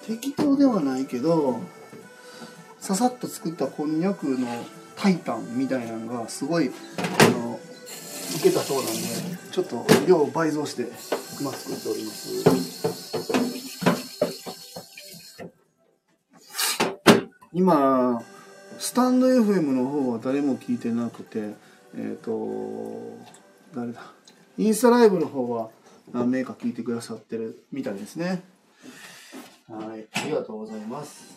[0.06, 1.60] 適当ではないけど
[2.80, 4.46] ささっと作ったこんにゃくの
[4.96, 7.60] タイタンみたいなのがすごいあの
[8.36, 8.98] 受けたそうなんで
[9.52, 10.86] ちょっと量を倍増して。
[11.38, 12.76] 今作っております。
[17.52, 18.22] 今、
[18.78, 21.54] スタンド FM の方は誰も聞いてなくて、
[21.94, 23.18] えっ、ー、と、
[23.74, 24.00] 誰だ？
[24.58, 25.70] インスタライブの方は
[26.12, 28.42] 何名か聞いてくださってるみたいですね。
[29.68, 31.36] はい、ありがとうございます。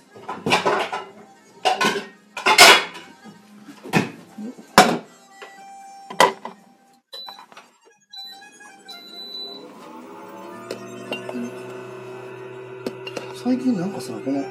[13.50, 14.46] 最近なんかさ、この、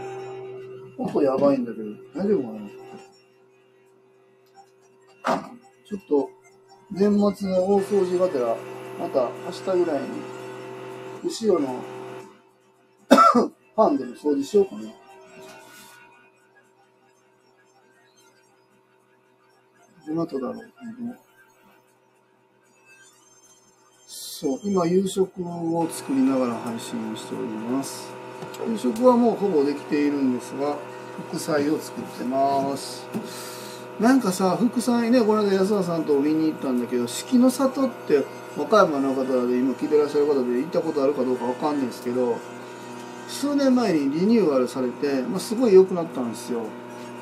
[0.99, 1.85] 音やばいんだけど、
[2.17, 2.49] 大丈夫か
[5.37, 5.53] な
[5.87, 6.29] ちょっと、
[6.91, 8.57] 年末の大掃除がてら、
[8.99, 10.09] また明日ぐらいに、
[11.23, 11.81] 後ろの
[13.09, 14.81] ファンでも掃除しようかな。
[20.09, 20.73] どなただろう
[24.09, 28.18] そう、今夕食を作りながら配信をしております。
[28.67, 30.77] 夕食はもうほぼできているんですが
[31.31, 33.07] 副菜を作ってます。
[34.01, 38.25] なんかさ副菜ねこの間安田さんと見に行ったんだけど四季の里って
[38.57, 42.37] 和歌山の方で今聞いてらっしゃる方で行ったことあるかどうかわかんないですけど
[43.29, 46.63] 数年前にリニューアルされて、まあ、すごい良くなったんですよ。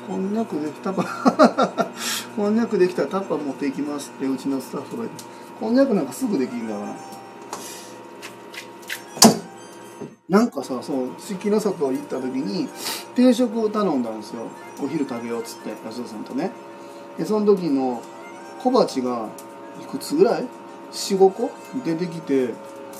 [0.07, 1.03] こんにゃくできたか
[2.37, 5.03] こんにゃくできたらタッパー持っていきますってうちのスタッフが
[5.59, 6.95] こんにゃくなんかすぐできんだから
[10.29, 12.67] なんかさ、そう、四季の里行った時に、
[13.15, 14.47] 定食を頼んだんですよ。
[14.83, 16.51] お昼食べようっつって、安田さんとね。
[17.17, 18.01] で、その時の
[18.61, 19.29] 小鉢が、
[19.81, 20.47] いくつぐらい
[20.91, 21.49] ?4、5個？
[21.85, 22.53] 出てきて、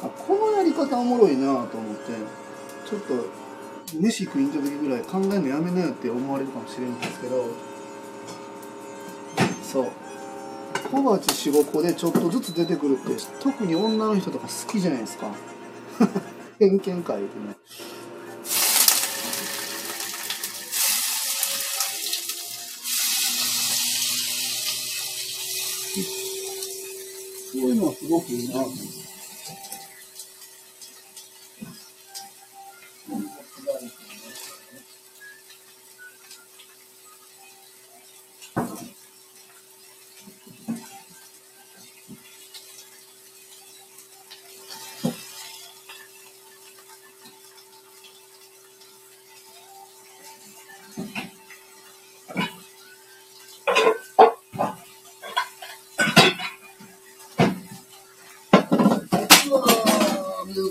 [0.03, 2.13] あ、このやり方おもろいなと思って、
[2.89, 3.25] ちょっと、
[3.99, 7.45] 飯食いに行った時ぐらい考えるのやめなよって思われるかもしれないんですけど、
[9.63, 9.91] そう。
[10.91, 13.11] 小鉢4、5個でちょっとずつ出てくるって、
[13.41, 15.27] 特に女の人とか好きじゃないですか。
[16.59, 17.27] 偏見会でね。
[27.51, 29.06] そういうのはすごくいいなと思って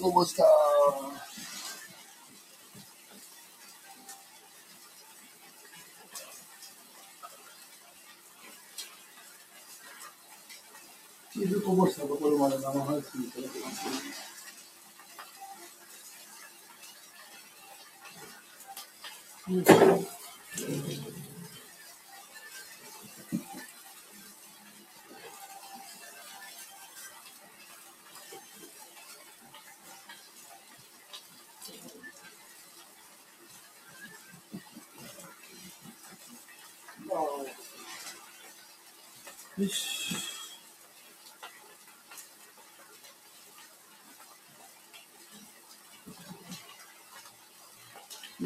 [0.06, 0.24] こぼ
[11.88, 13.86] したところまで生配信いただきます。
[19.48, 20.96] うん
[39.58, 40.16] よし。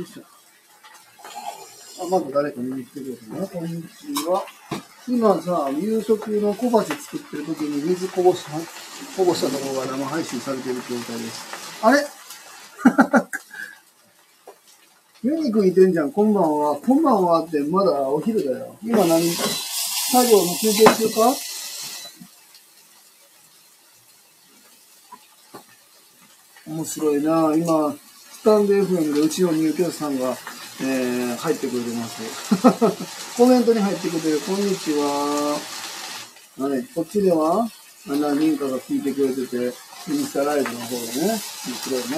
[0.01, 0.22] よいしょ。
[2.03, 3.46] あ、まず誰か見に来てくれたね。
[3.53, 3.86] こんにち
[4.26, 4.42] は。
[5.07, 8.53] 今さ、夕食の小鉢作ってる時に水こぼした、
[9.16, 11.44] こぼしたところが生配信されてる状態です。
[11.82, 12.03] あれ？
[15.22, 16.76] ユニくんいてんじゃん、こんばんは。
[16.76, 18.78] こんばんはってまだお昼だよ。
[18.82, 19.22] 今何？
[19.30, 21.34] 作業の休憩中か？
[26.66, 27.94] 面白いな今、
[28.43, 30.34] タンド FM でうちの入居者さんが、
[30.80, 33.36] えー、入ってくれてます。
[33.36, 35.61] コメントに入ってくれてる、こんにちは。
[36.61, 37.68] あれ、こっちでは
[38.07, 39.57] 何人かが聞いてくれてて、
[40.09, 42.11] インスタライブの方でね、面白い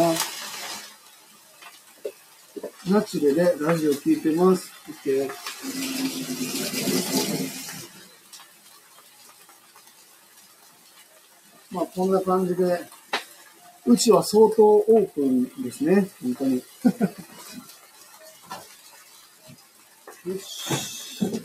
[2.95, 2.99] な。
[3.01, 4.71] ナチュレでラジオ聞いてます。
[5.05, 5.29] OK
[11.73, 12.81] まあ、こんな感じで、
[13.85, 16.09] うちは相当オープンですね。
[16.23, 16.57] 本当に。
[16.57, 16.63] よ
[20.39, 21.43] し。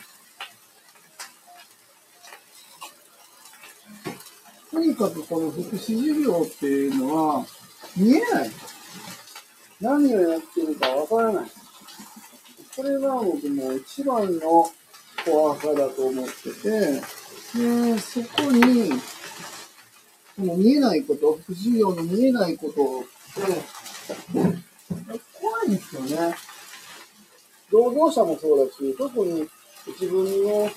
[4.70, 7.46] とにかくこの福祉事業っていうのは
[7.96, 8.52] 見えない。
[9.82, 11.50] 何をやってるかわからない。
[12.76, 14.72] これが僕も一番の
[15.26, 16.70] 怖さだと思ってて、
[17.58, 18.92] で、そこに、
[20.38, 23.42] この見えないこと、福祉業の見えないことって、
[25.34, 26.36] 怖いんですよね。
[27.72, 29.50] 労働者もそうだし、特に
[30.00, 30.70] 自分の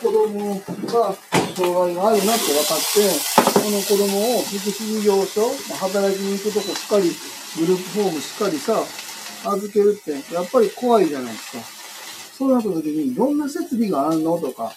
[0.00, 1.16] 子供が
[1.56, 7.10] 障害があるなって分かって、この子供を福祉事業所、働きに行くとこしっかり、
[7.58, 8.84] グループホームしっかりさ、
[9.50, 11.64] 預けるって、やっぱり怖いじゃないですか。
[12.38, 14.72] そうなった時に、どんな設備があるのとか、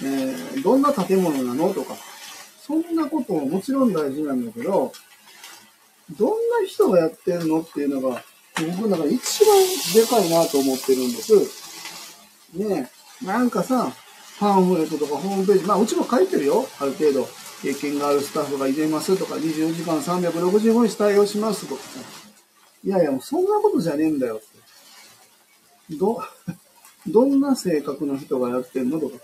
[0.00, 1.96] えー、どんな建物なのとか、
[2.66, 4.90] そんなことももちろん大事なんだけど、
[6.18, 8.22] どんな人がやってるのっていうのが、
[8.56, 9.56] 僕の中で一番
[9.94, 11.34] でかいなと思ってるんです。
[12.54, 12.90] ね
[13.22, 13.92] え、なんかさ、
[14.38, 17.28] パンフレットとかホームページ、まあうちも書いてるよ、ある程度。
[17.64, 22.00] 経験があるスタッフがいてますとか、24時間365日対応しますとかさ。
[22.84, 25.96] いやいや、もうそんなことじゃねえんだよって。
[25.96, 26.22] ど、
[27.08, 29.16] どんな性格の人がやってんのとか。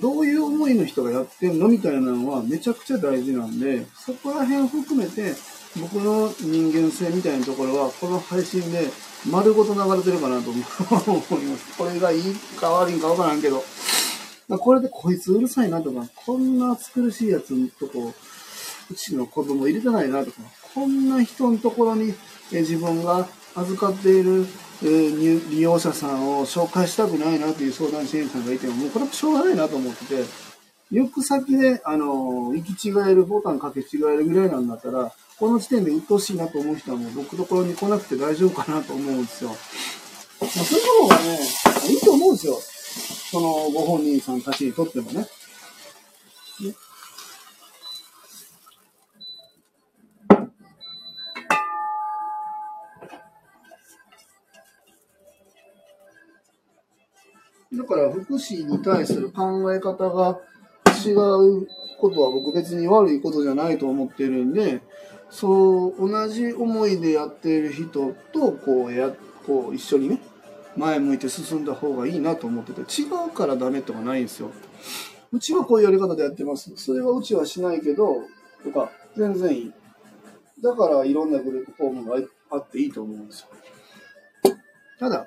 [0.00, 5.34] どういう思いの人がやってんのみたいなのはめちゃくちゃ大事なんで、そこら辺含めて、
[5.80, 8.88] 僕の人間性みたいなところは、この配信で
[9.30, 11.76] 丸ごと流れてるかなと思います。
[11.76, 13.62] これがいいか悪いかわからんけど、
[14.48, 18.14] これでこいつうるさいなとか、こんな暑苦しいやつのとこ、
[18.90, 20.38] うちの子供入れてないなとか、
[20.74, 22.14] こんな人のところに
[22.52, 24.46] 自分が預かっている
[24.82, 25.10] え
[25.50, 30.24] 利用者さんを紹介したくないなという相談支援者がいても、もうこれはしょうがないなと思ってて、
[30.90, 39.50] 行く先で、あの、行き違える、ボタンかけ違えるぐらいなんだったら、この時点で鬱陶しいなと思う人はもう僕のところに来なくて大丈夫かなと思うんですよ。
[39.50, 41.38] まあ、それの方がね、
[41.88, 42.58] いいと思うんですよ。
[43.30, 45.26] そのご本人さんたちにとってもね。
[57.86, 60.38] から福祉に対する考え方が
[61.04, 61.66] 違う
[61.98, 64.82] ことは僕別に悪いことじゃないと思ってるんで、
[65.30, 69.12] そう、同じ思いでやっている人とこうや、
[69.46, 70.20] こう一緒にね、
[70.76, 74.50] 前向いて進んだ方がいいなと思ってて、違うからダメとかないんですよ。
[75.32, 76.72] うちはこういうやり方でやってます。
[76.76, 78.22] それはうちはしないけど、
[78.62, 79.72] とか、全然いい。
[80.62, 83.48] だからいろんなグループフォームがあっていいと思うんですよ。
[84.98, 85.26] ただ、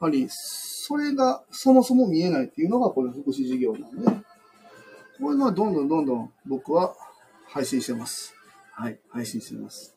[0.00, 4.10] ぱり、それがそもそも見えないっていうのがこの福祉事業なんで、
[5.20, 6.94] こういうのはどんどんどんどん僕は
[7.46, 8.34] 配信してます。
[8.72, 9.94] はい、配信してます。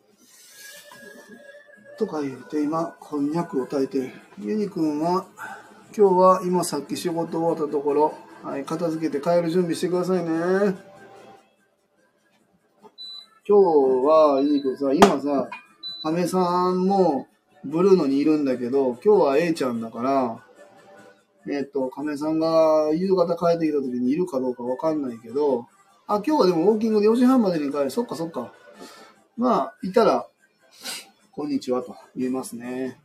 [1.97, 5.25] とか言って今、こんにゃくを炊いて、ユニくんは、
[5.95, 10.29] 今日は今さっき仕事終わったところ、はい、片付けて帰る準備してくださいね。
[13.47, 13.63] 今日
[14.05, 15.49] は、ユニくんさ、今さ、
[16.01, 17.27] 亀さんも
[17.65, 20.43] ブルーノにいるんだけど、今日は A ちゃんだから、
[21.49, 25.67] えっ、と、亀さんが夕方帰ってきた時にいるかどうかわかんないけど、
[26.07, 27.91] あ、今日はでもウォーキングで4時半までに帰る。
[27.91, 28.53] そっかそっか。
[29.37, 30.27] まあ、いたら、
[31.31, 32.99] こんにちはと言えますね。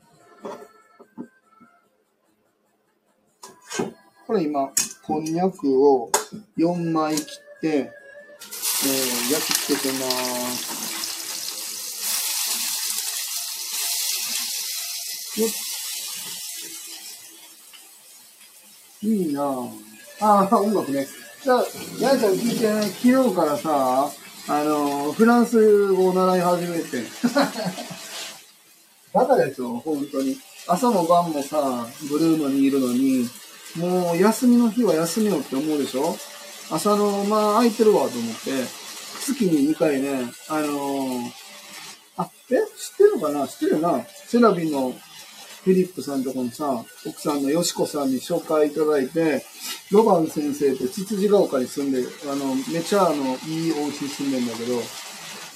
[4.26, 4.70] これ今、
[5.04, 6.10] こんにゃくを
[6.58, 10.77] 4枚切って、えー焼き付けてます。
[15.42, 15.48] よ
[19.02, 19.70] いいなぁ。
[20.20, 21.06] ああ、音楽ね。
[21.42, 21.64] じゃあ、
[22.00, 24.10] やいちゃん聞いてね、昨日からさ、
[24.48, 27.04] あの、フランス語を習い始めて。
[29.14, 30.36] バカですよ、本当に。
[30.66, 33.28] 朝も晩もさ、ブルーノにいるのに、
[33.76, 36.16] もう休みの日は休みよって思うでしょ？
[36.70, 38.50] 朝の、まあ空いてるわと思って、
[39.20, 41.30] 月に2回ね、あのー、
[42.16, 42.54] あ、え？
[42.54, 43.46] 知ってるのかな？
[43.46, 44.04] 知ってるよな？
[44.26, 44.94] セラビンの
[45.68, 49.44] フィリップさんとこにさ、奥さんのよしこさんに紹介いただいて、
[49.92, 54.80] ロバン先生ってつつじが丘に住んでる、あの、めちゃあの、いいお家に住んでんだけど、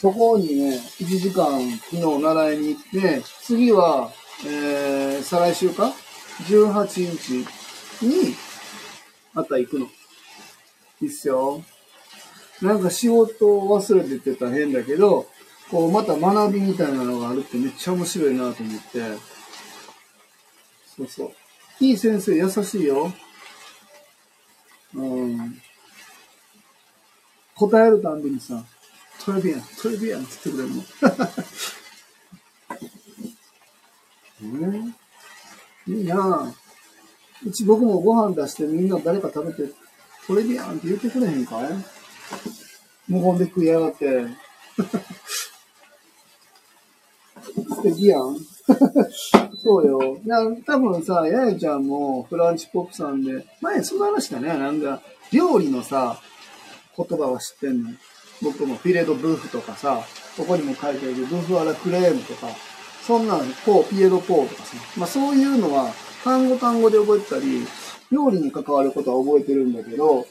[0.02, 4.12] そこにね、1時間昨日習いに行って、次は、
[4.46, 5.94] えー、再来週か
[6.42, 8.36] ?18 日に、
[9.32, 9.86] また行くの。
[11.00, 11.64] いいっすよ。
[12.60, 15.26] なんか仕事を忘れててたら変だけど、
[15.70, 19.31] こう、また学びみたいなのがあるってめっちゃ面白いなと思って。
[20.96, 21.32] そうそう。
[21.80, 23.12] いい先生、優しいよ。
[24.94, 25.62] うん。
[27.54, 28.64] 答えるたんびにさ、
[29.24, 30.82] トレビアン、トレビアンって言ってくれるの。
[35.86, 36.52] えいいな
[37.44, 39.72] うち僕もご飯出してみんな誰か食べて、
[40.26, 41.68] トレビアンって言ってくれへんかい？
[43.08, 44.26] 無言で食いやがって。
[47.42, 48.36] 素敵やん。
[49.62, 50.18] そうよ。
[50.24, 54.48] いや、多分さ、ややちゃんもフランチポップさんで、前その話だね。
[54.48, 55.00] なんか、
[55.32, 56.20] 料理のさ、
[56.96, 57.90] 言葉は知ってんの？
[58.42, 60.02] 僕もフィレドブーフとかさ、
[60.36, 62.48] ここにも書いてあるブーフアラクレームとか、
[63.06, 64.76] そんなの、ポー、ピエロポーとかさ。
[64.96, 65.92] まあそういうのは、
[66.24, 67.66] 単語単語で覚えてたり、
[68.10, 70.26] 料理に関わることは覚えてるんだけど、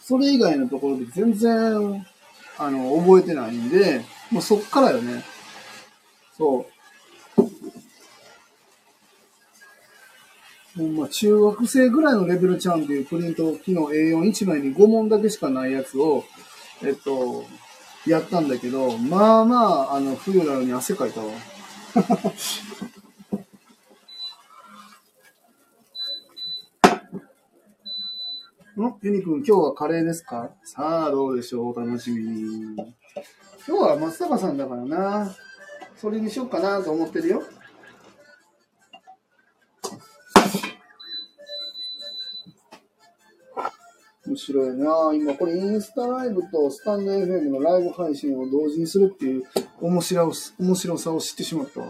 [0.00, 2.06] それ以外のところで全然、
[2.56, 5.22] あの、覚えてないんで、もうそっからよね。
[6.36, 6.77] そう。
[10.86, 16.24] まあ中学生ぐらいのレベルちゃんっていうプリント、昨日 A41 枚に5問だけしかないやつを、
[16.84, 17.44] えっと、
[18.06, 21.26] やったんだけど、まあまあ、あの、冬なのに汗かいたわ。
[28.78, 30.50] んユニ君、今日はカレーですか？
[30.62, 32.76] さあ、どうでしょうお楽しみに。
[33.66, 35.34] 今日は松坂さんだからな。
[35.96, 37.42] それにしようかなと思ってるよ。
[44.28, 49.44] 面白いな今これインスタライブとスタンド FM のライブ配信を同時にするっていう
[49.80, 51.86] 面白面白さを知ってしまったわ。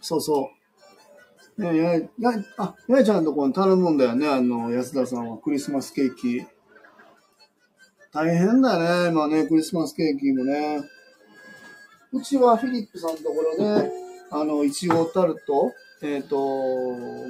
[0.00, 0.50] そうそ
[1.58, 1.62] う。
[1.62, 2.00] ねや、や、
[2.58, 6.46] あ、やいちゃんのところに頼むんだよね、あの、安田さんはクリスマスケーキ。
[8.12, 10.78] 大変だね、今ね、クリスマスケーキもね。
[12.12, 13.90] うちはフィリップさんのところね、
[14.30, 15.72] あの、いちごタルト、
[16.02, 16.36] えっ、ー、と、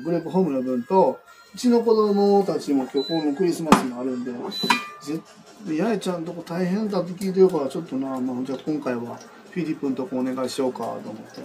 [0.05, 1.21] グレープホームの分と、
[1.55, 9.19] うちの子供たちも今日このクリスマスにあるんで、ぜやえちゃんとこ大変だって聞いてるから、ちょっとな、まあ、じゃあ今回は
[9.51, 11.41] フィリップのとこお願いしようかと思って。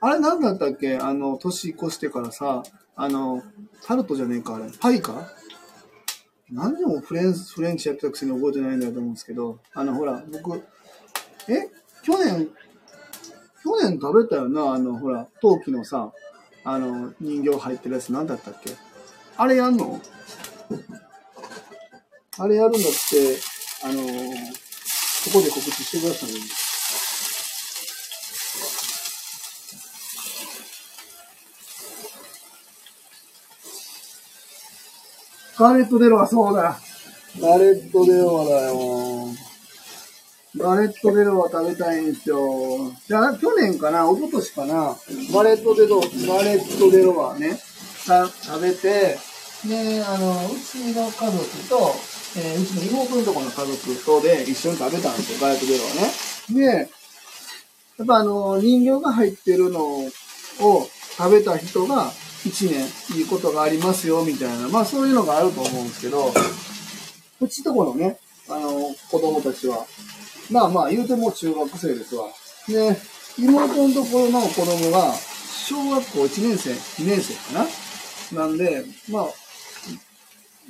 [0.00, 0.96] あれ何だったっけ？
[0.96, 2.62] あの、年越してからさ、
[2.94, 3.42] あの、
[3.84, 4.70] タルトじゃねえか、あれ。
[4.80, 5.28] パイか？
[6.50, 10.62] 何でもフレンフレンチやってたくせに覚えてないんだと思うんですけど、あの、ほら、僕、
[11.48, 11.70] え？
[12.02, 12.48] 去年、
[13.64, 16.12] 去年食べたよな、あの、ほら、陶器のさ、
[16.64, 18.70] あの、人形入ってるやつ何だったっけ？
[19.36, 20.00] あれやんの？
[22.38, 22.86] あれやるんだって、
[23.84, 24.06] あのこ
[25.32, 26.30] こで告知してください。
[35.56, 36.78] ガレット・デロはそうだ。
[37.40, 39.13] ガレット・デロワだよ。
[40.56, 42.92] ガレット・デロワ食べたいんですよ。
[43.08, 44.96] じゃあ、去年かな一昨年かな
[45.32, 47.58] ガレット・デロ、ガレット・デロワね、
[48.04, 49.18] さ、食べて、
[49.66, 51.94] で、あの、うちの家族と、
[52.36, 56.12] えー、うちの妹のところの家族とで一緒に食べたんですよ、ガレット・デロワね。
[56.50, 56.88] で、
[57.98, 60.10] やっぱあの、人形が入ってるのを
[61.16, 62.12] 食べた人が、
[62.44, 66.32] 1年いいことがありますよ、みたいな、まあそういうのがあると思うんですけど、
[67.40, 69.86] うちとこのね、あの、子供たちは、
[70.50, 72.26] まあまあ言うても中学生ですわ。
[72.68, 72.96] で、
[73.38, 75.14] 妹のところの子供が、
[75.66, 76.70] 小学校1年生、
[77.02, 77.66] 2年生か
[78.32, 79.24] ななんで、まあ、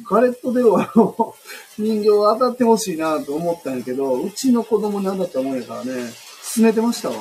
[0.08, 1.34] ガレット・デロワの
[1.78, 5.92] 人形は当たってほしいなと思ったんやけど、うちの子供に当たったもんやからね、
[6.42, 7.16] 拗ねてましたわ。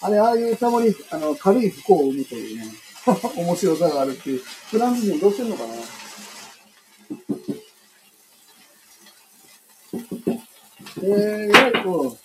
[0.00, 2.66] あれ、ああいうたまに、あの、軽い不幸を生むというね、
[3.36, 4.42] 面白さがあるっていう。
[4.70, 5.74] フランス人どうしてんのかな
[10.98, 12.16] えー、やはりこ。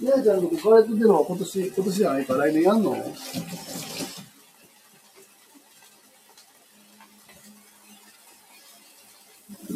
[0.00, 2.92] う、姉ちゃんのとガレットデロは今年、今年じゃないか、来年やんの？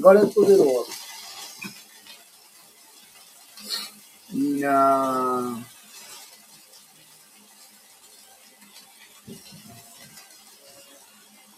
[0.00, 0.84] ガレットデロは、
[4.32, 5.76] いいなぁ。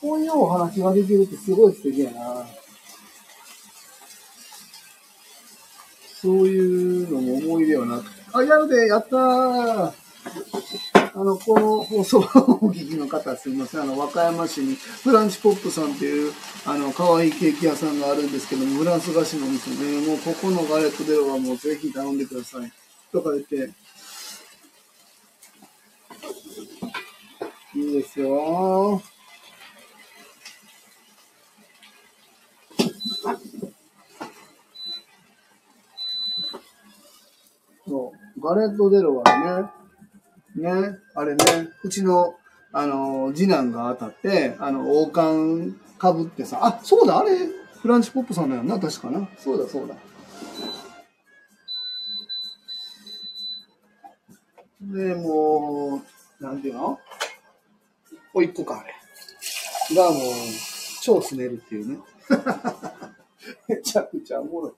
[0.00, 2.46] こういうお話ができるってすごい素敵やな。
[6.20, 8.22] そういうのも思い出よなくて。
[8.32, 9.92] あ、やるで、やったー。
[11.14, 12.26] あの、この放送をお
[12.72, 13.82] 聞きの方、すみません。
[13.82, 16.32] あの、和歌山市にフランチポップさんっていう、
[16.66, 22.72] あの、可愛いケーキ屋さんがあるんですけども、フランス菓子の店ね、もうここのガレットではもうぜひ頼んでください。
[23.12, 23.70] とか言って、
[27.74, 29.00] いいですよ
[37.88, 39.70] そう、ガレット・デロは
[40.56, 41.44] ね、ね、あれね、
[41.82, 42.34] うちの、
[42.72, 47.30] あの、次男が当たって、あの、王冠かぶってさ、あ、そうだ、あれ、
[47.80, 49.28] フランチポップさんだよな、確かな。
[49.38, 49.94] そうだ、そうだ。
[54.80, 56.02] で、も
[56.40, 56.98] う、なんていうの？
[58.32, 58.94] おいっ子か、あれ。
[59.96, 60.20] がもう、
[61.02, 61.98] 超すねるっていうね。
[63.68, 64.72] めちゃくちゃおもろい。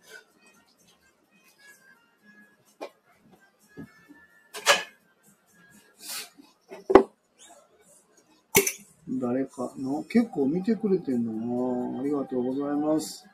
[9.20, 10.02] 誰かの？
[10.04, 13.26] 結構見てくれてんのなありがとうございます。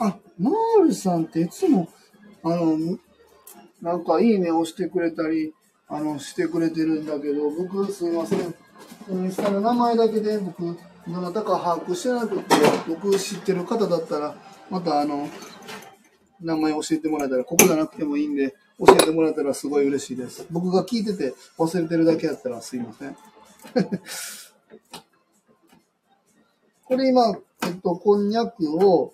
[0.00, 1.88] あ、マールさんっていつも、
[2.42, 2.98] あの、
[3.80, 5.54] なんかいいね押してくれたり、
[5.88, 8.54] あの、してくれてるんだけど、僕すいません。
[9.10, 12.54] インスタの名前だけで僕、どなたか把握してなくて、
[12.88, 14.34] 僕知ってる方だったら、
[14.70, 15.28] またあの、
[16.40, 20.46] 名前教えてもらえたら、ここじゃなくてもいいんで、教えてもらえたらすごい嬉しいです。
[20.50, 23.16] 僕が聞いてて忘れてるだけやったらすいません。
[26.84, 29.12] これ今、えっと、こんにゃくを、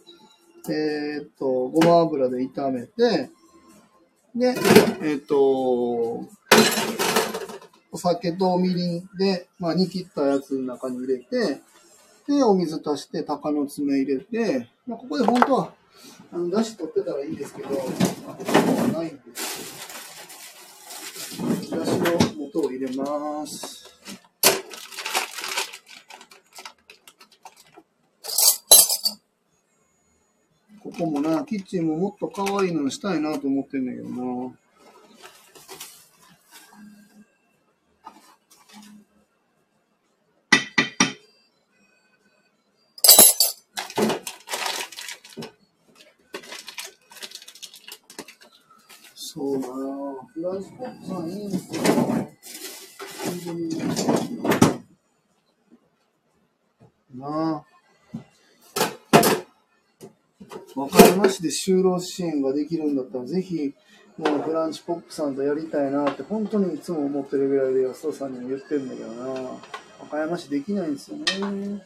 [0.69, 3.31] えー、っと、ごま油で炒めて、
[4.35, 4.55] で、
[5.03, 5.37] えっと、
[7.91, 11.61] お酒とみりんで、まあ、煮切ったやつの中に入れて、
[12.27, 15.73] で、お水足して、鷹の爪入れて、まあ、ここで本当は、
[16.33, 18.53] あの、出汁取ってたらいいんですけど、まあ、ここ
[18.83, 19.75] はないんです。
[21.71, 23.91] 出汁の素を入れます。
[30.81, 34.53] ここもな、キッチンももっと可愛いのにしたいなと思ってんだけどな。
[49.17, 49.75] そうだな
[50.33, 52.34] フランスポップさんいいんですよ。
[57.15, 57.65] なあ。
[60.75, 63.73] 和歌山市で就労支援ができるんだったら、ぜひ、
[64.19, 69.25] もうフランチポップさんとやりたいなって、本当にいつも思ってるぐらいで安田さんには言ってるんだけどな。
[70.01, 71.25] 和歌山市できないんですよね。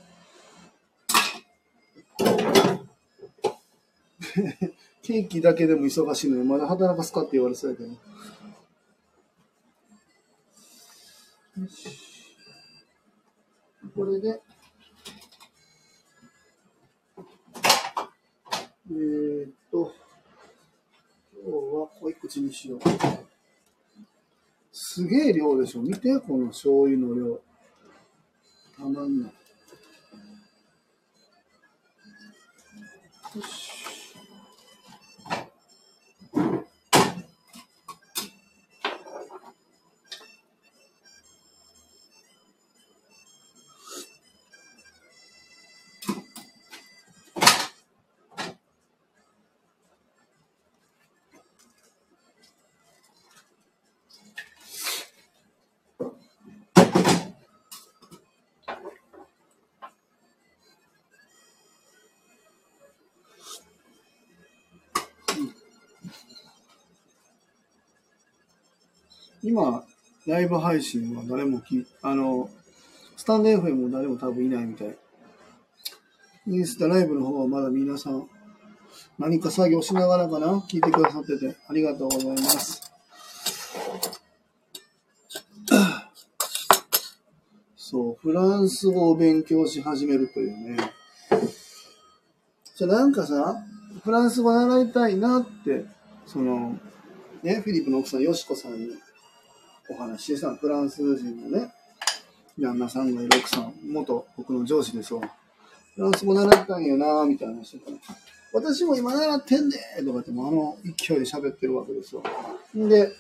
[5.03, 7.89] ケーキだけでも忙しいのに、まだ働かすかって言われそうやけど。
[14.09, 14.41] れで、
[18.91, 19.93] えー、っと、
[21.35, 22.81] 今日は濃い口にしよう。
[24.73, 25.83] すげえ量でしょ。
[25.83, 27.41] 見て、この醤油の量。
[28.77, 29.33] たまんない。
[33.37, 33.68] よし。
[69.49, 69.83] 今、
[70.27, 72.51] ライブ配信は誰もき、あの、
[73.17, 74.95] スタンド FM も誰も多分いないみたい。
[76.47, 78.29] インスタライブの方はまだ皆さん、
[79.19, 80.59] 何か作業しながらかな？
[80.71, 82.83] 聞いてくださってて、ありがとうございます。
[87.75, 90.93] そう、フランス語を勉強し始めるというね。
[92.77, 93.57] じゃあ、なんかさ、
[94.05, 95.87] フランス語習いたいなって、
[96.27, 96.79] その、
[97.43, 98.91] ね、フィリップの奥さん、よしこさんに
[99.91, 101.73] お話ししたフランス人のね、
[102.59, 105.21] 旦那さんがいる奥さん、元僕の上司ですわ。
[105.95, 107.99] フランス語習いたんよなみたいな話してたの
[108.53, 112.23] 私も今習ってんでとかってもあの勢いで喋ってるわけですよ。
[112.77, 113.13] んで、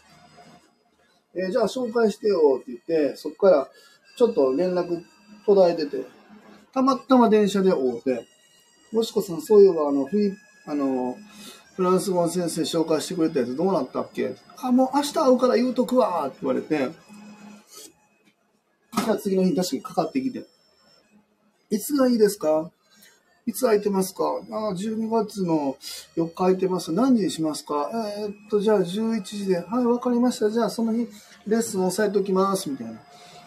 [1.34, 3.68] えーじゃあ紹介してよって言って、そこから
[4.16, 5.02] ちょっと連絡
[5.46, 6.06] 途絶えてて、
[6.72, 8.26] たまたま電車で会うて、
[8.92, 10.34] よしこさん、そういえばあの、フィ
[10.66, 11.16] あの、
[11.78, 20.44] フランス語の先生紹介してくれたやつどうなったっけあ、もう明日会うから言うとくわって言われて、じゃあ次の日に確かにかかってきて、
[21.70, 22.72] いつがいいですか？
[23.46, 24.24] いつ空いてますか？
[24.50, 25.76] あ ?12 月の
[26.16, 26.90] 4日空いてます。
[26.90, 27.92] 何時にしますか？
[28.18, 29.60] えーっと、じゃあ11時で。
[29.60, 30.50] はい、わかりました。
[30.50, 31.06] じゃあその日、
[31.46, 32.68] レッスン押さえておきます。
[32.68, 33.00] みたいな。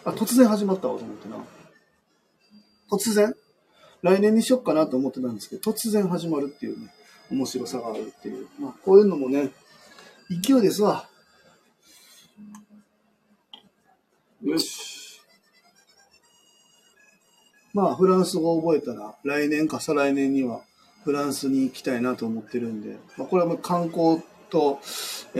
[0.06, 1.36] あ、突然始まったわと思ってな。
[2.90, 3.34] 突然？
[4.00, 6.88] 来年にしよっかなと思ってたんですけど、突然始まるっていうね、
[7.32, 8.46] 面白さがあるっていう。
[8.60, 9.50] まあ、こういうのもね、
[10.30, 11.08] 勢いですわ。
[14.42, 15.20] よし。
[17.72, 20.60] まあ、フランス語を覚えたら、来年か再来年には
[21.04, 24.78] フランスに行きたいなと思ってるんで、まあ、これはもう観光と、
[25.34, 25.38] え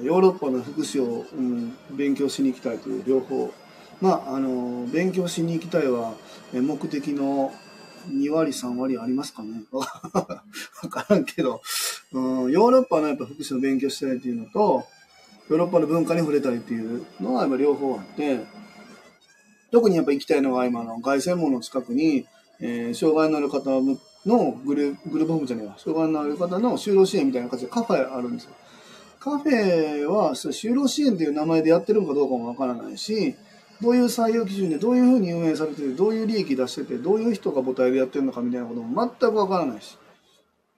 [0.00, 3.52] ー、ヨーロッパの福祉を、うん、勉強しに行きたいという両方。
[4.00, 6.14] まあ、あの、勉強しに行きたいは、
[6.54, 7.52] 目的の
[8.08, 9.62] 2割、3割ありますかね。
[9.72, 9.84] わ
[10.88, 11.60] からんけど、
[12.12, 14.84] うん、ヨーロッパのやっぱ福祉の勉強したいっていうのと、
[15.48, 18.40] ヨーロッパの文化に触れたいっていうのはやっぱ両方あって、
[19.70, 22.26] 特にやっぱ行きたいのが今の凱旋門の近くに、
[22.60, 23.70] えー障害のある方
[24.26, 28.50] のグルグループホームじゃないわ、障害のある方の就労支援みたいな形でカフェあるんですよ。
[29.18, 33.34] カフェは就労支援っていう名前でやってるのかどうかもわからないし、
[33.82, 39.96] どういう採用基準でどういうふうに運営されてて、どういう利益出してて、どういう人が母体でやってるのかみたいなことも全くわからないし。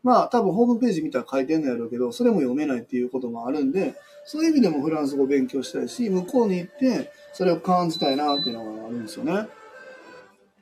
[0.03, 3.95] まあ多分ホームページ見たら書いてんのやろうけど、それも読めないっていうこともあるんで、
[4.25, 9.49] そういう意味でもフランス語勉強したいし、向こうに行ってそれを感じたいなっていうのがあるんですよね。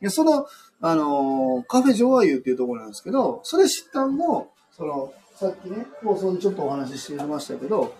[0.00, 0.46] でその、
[0.82, 7.94] あのカフェジョワユっていうところなんですけど、それ知ったんも、その、さっきね、放送でちょっとお話ししてましたけど、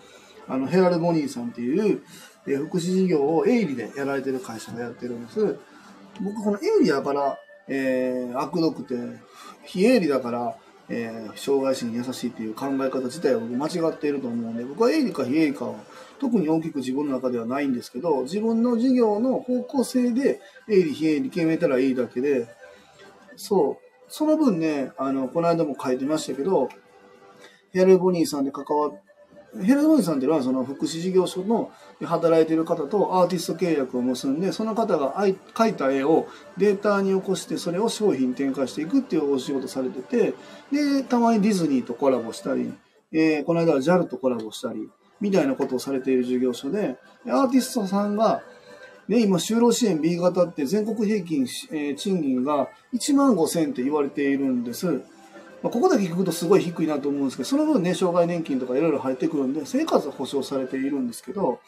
[0.47, 2.03] あの、ヘラル・ボニーさんっていう、
[2.47, 5.57] え福祉事業を営利でやられてる会社がやってるんです。
[6.21, 7.37] 僕、この営利だから、
[7.67, 8.95] えー、悪毒くて、
[9.63, 10.55] 非営利だから、
[10.89, 15.75] えー障害者に優しいっていう考え方自体は僕間違っていると思うんで、僕は営利か非営利かは
[16.19, 22.47] 特に大きく自分の中ではないんですけど、自分の事業の方向性で営利非営利決めたらいいだけで、
[23.37, 23.85] そう。
[24.09, 26.67] その分ね、あの、この間も書いてましたけど、
[27.71, 29.01] ヘルボニーさんで関わっ
[29.59, 31.71] ヘルボニーさんっていうのはその福祉事業所の
[32.05, 35.13] 働いている方とアーティスト契約を結んで、その方が
[35.53, 36.27] 描いた絵を
[36.57, 40.33] データに起こして、それを商品に展開していくっていうお仕事されてて、
[40.71, 42.73] で、たまにディズニーとコラボしたり、
[43.11, 44.89] えーこの間は JAL とコラボしたり、
[45.19, 46.97] みたいなことをされている事業所で、
[47.27, 48.41] アーティストさんが、
[49.07, 55.01] ね、今、就労支援 B 型って全国平均、えー賃金が1万5000って言われているんです。
[55.63, 61.59] まあ、ここだけ聞くとすごい低いなと思うんですけど、その分ね、障害年金とかいろいろ入ってくるんで、生活は保障されているんですけど、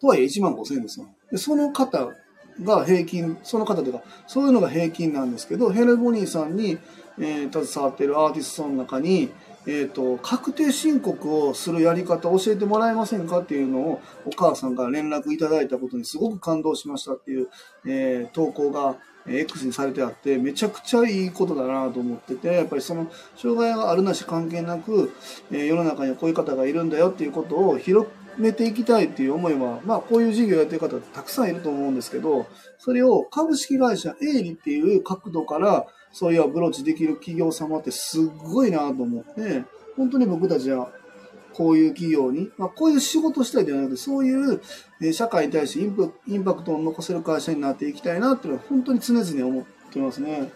[0.00, 1.06] とはいえ1万5千ですよ。
[1.30, 2.08] で、その方
[2.62, 6.78] が平均、その方というか、そういうのが平均なんですけど、ヘルボニーさんに、
[7.18, 9.30] えー携わっているアーティストの中に、
[9.66, 17.48] えっ、と、確定申告をするやり方を教えてもらえませんかっていうのをお母さんから連絡いただいたことにすごく感動しましたっていう、
[17.86, 18.96] えー投稿が、
[19.30, 25.12] X にされてあって、めちゃくちゃいいことだなと思ってて、やっぱりその、障害があるなし関係なく、
[25.52, 28.08] え世の中にはこういう方がいるんだよっていうことを広
[28.38, 32.46] めていきたいっていう思いは、まあこういう事業やってる方たくさんいると思うんですけど、
[32.78, 39.64] それを株式会社営利っていう角度から、そういうアプローチできる企業様ってすっごいなと思って、
[39.96, 40.92] 本当に僕たちは
[41.54, 44.60] こういう企業に、まあ、こういう仕事したいではなくて、そういう
[45.12, 50.38] 社会に対してインプインパクトを残せる会社になっていきたいなっていうのは本当に常々思ってますね。
[50.40, 50.50] よ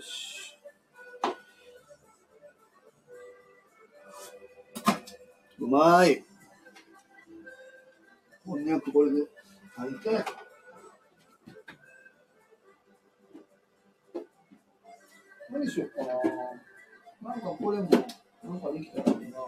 [0.00, 0.56] し。
[5.58, 6.24] うまい。
[8.44, 9.22] こんにゃくこれで
[9.76, 10.45] 炊い
[15.50, 17.32] 何しようかな。
[17.32, 17.88] なんかこれも、
[18.44, 19.38] なんかできたらいいな。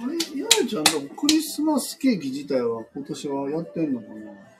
[0.00, 4.57] あれ、やめちゃんとクリスマスケーキ自体は今年はやってんのかな？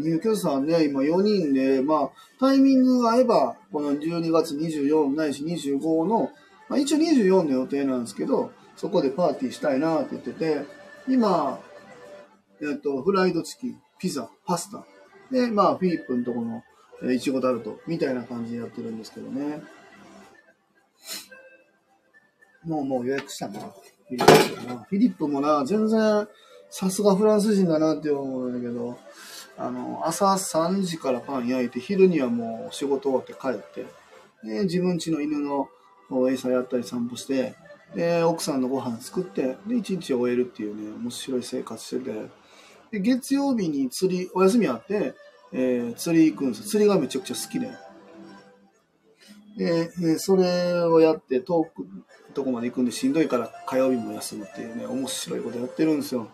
[0.00, 6.30] 入居者さんね、今4人で、まあ、タイミングが合えば、この12月24ないし25の、
[6.68, 10.64] まあ一応24の予定なんですけど、そこでパーティーしたいなって言ってて、
[11.08, 11.60] 今、
[12.62, 14.84] えっと、フライドチキン、ピザ、パスタ。
[15.30, 16.62] で、まあ、フィリップのとこの、
[17.02, 19.62] えいちごタルト、みたいな感じでやってるんですけどね。
[22.64, 23.60] もう、もう予約したな。
[23.60, 24.76] フィリップな。
[24.88, 26.28] フィリップもな、全然、
[26.70, 28.98] さすがフランス人だなって思うんだけど、
[29.60, 33.86] あの、朝3時からパン焼いて、昼にはもう仕事終わって帰って、
[34.42, 35.68] で、自分家の犬の
[36.30, 37.54] 餌やったり散歩して、
[37.94, 42.12] で、奥さんのご飯作って、で、一日終えるっていうね、面白い生活してて、
[42.90, 45.14] で、月曜日に釣り、お休みあって、
[45.52, 47.70] えー、釣り行くんです釣りがめちゃくちゃ好きで。
[49.58, 51.86] で、えそれをやって遠く
[52.32, 56.28] とこまで行くんでしんどいから火曜日も休むっていうね、面白いことやってるんですよ。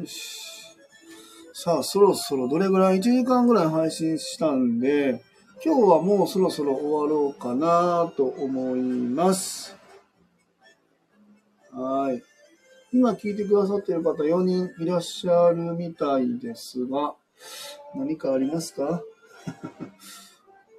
[0.00, 0.50] よし。
[1.52, 5.22] さあ、そろそろどれぐらい ?1 時間ぐらい配信したんで、
[5.62, 9.76] 今日はもうそろそろ終わろうかなと思います。
[11.70, 12.22] はい。
[12.92, 17.14] 今聞いてくださっている方4人いらっしゃるみたいですが、
[17.94, 19.02] 何かありますか？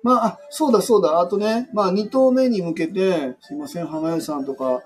[0.04, 1.20] まあ、そうだそうだ。
[1.20, 4.82] あとね、まあ、2投目に向けて、すいません、浜吉さんとか、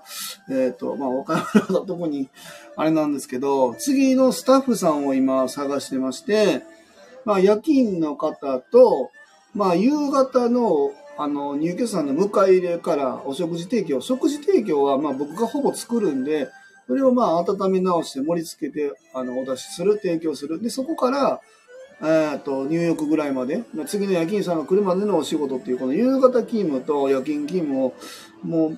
[0.50, 2.28] えっ、ー、と、まあ、岡山のとこに、
[2.76, 6.62] あれなんですけど、次のスタッフさんを今探してまして、
[7.24, 9.10] まあ、夜勤の方と、
[9.54, 14.02] まあ、夕方の、あの、入居者さんの迎え入れからお食事提供。
[14.02, 16.48] 食事提供は、まあ、僕がほぼ作るんで、
[16.86, 20.62] それをまあ、温め直して盛り付けて、あの、お出しする、提供する。
[20.62, 21.40] で、そこから、
[22.02, 27.94] えっと、入浴ぐらいまで、次の夜勤さんが来るまでのお仕事っていう、この夕方勤務と夜勤勤務を、
[28.42, 28.76] も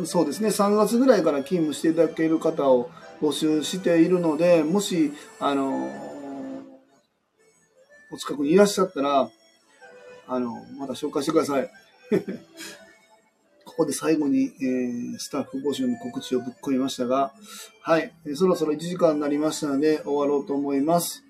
[0.00, 5.90] う、そうですね、3月ぐらいから勤務していただける方を募集しているので、もし、あの、
[8.10, 9.30] お近くにいらっしゃったら、
[10.26, 11.70] あの、また紹介してください。
[13.64, 17.32] ここで最後に、えー、スタッフ募集の告知をぶっ込みましたが、
[17.82, 21.22] はい、そろそろ1時間になりましたので終わろうと思います。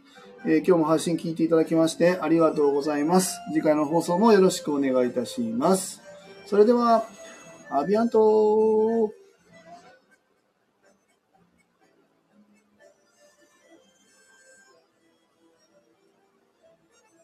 [0.47, 3.39] えー、今日も配信聞いていただきましてありがとうございます。
[3.53, 6.01] 次回の放送もよろしくお願いいたします。
[6.47, 7.05] それでは、
[7.71, 9.13] アビアント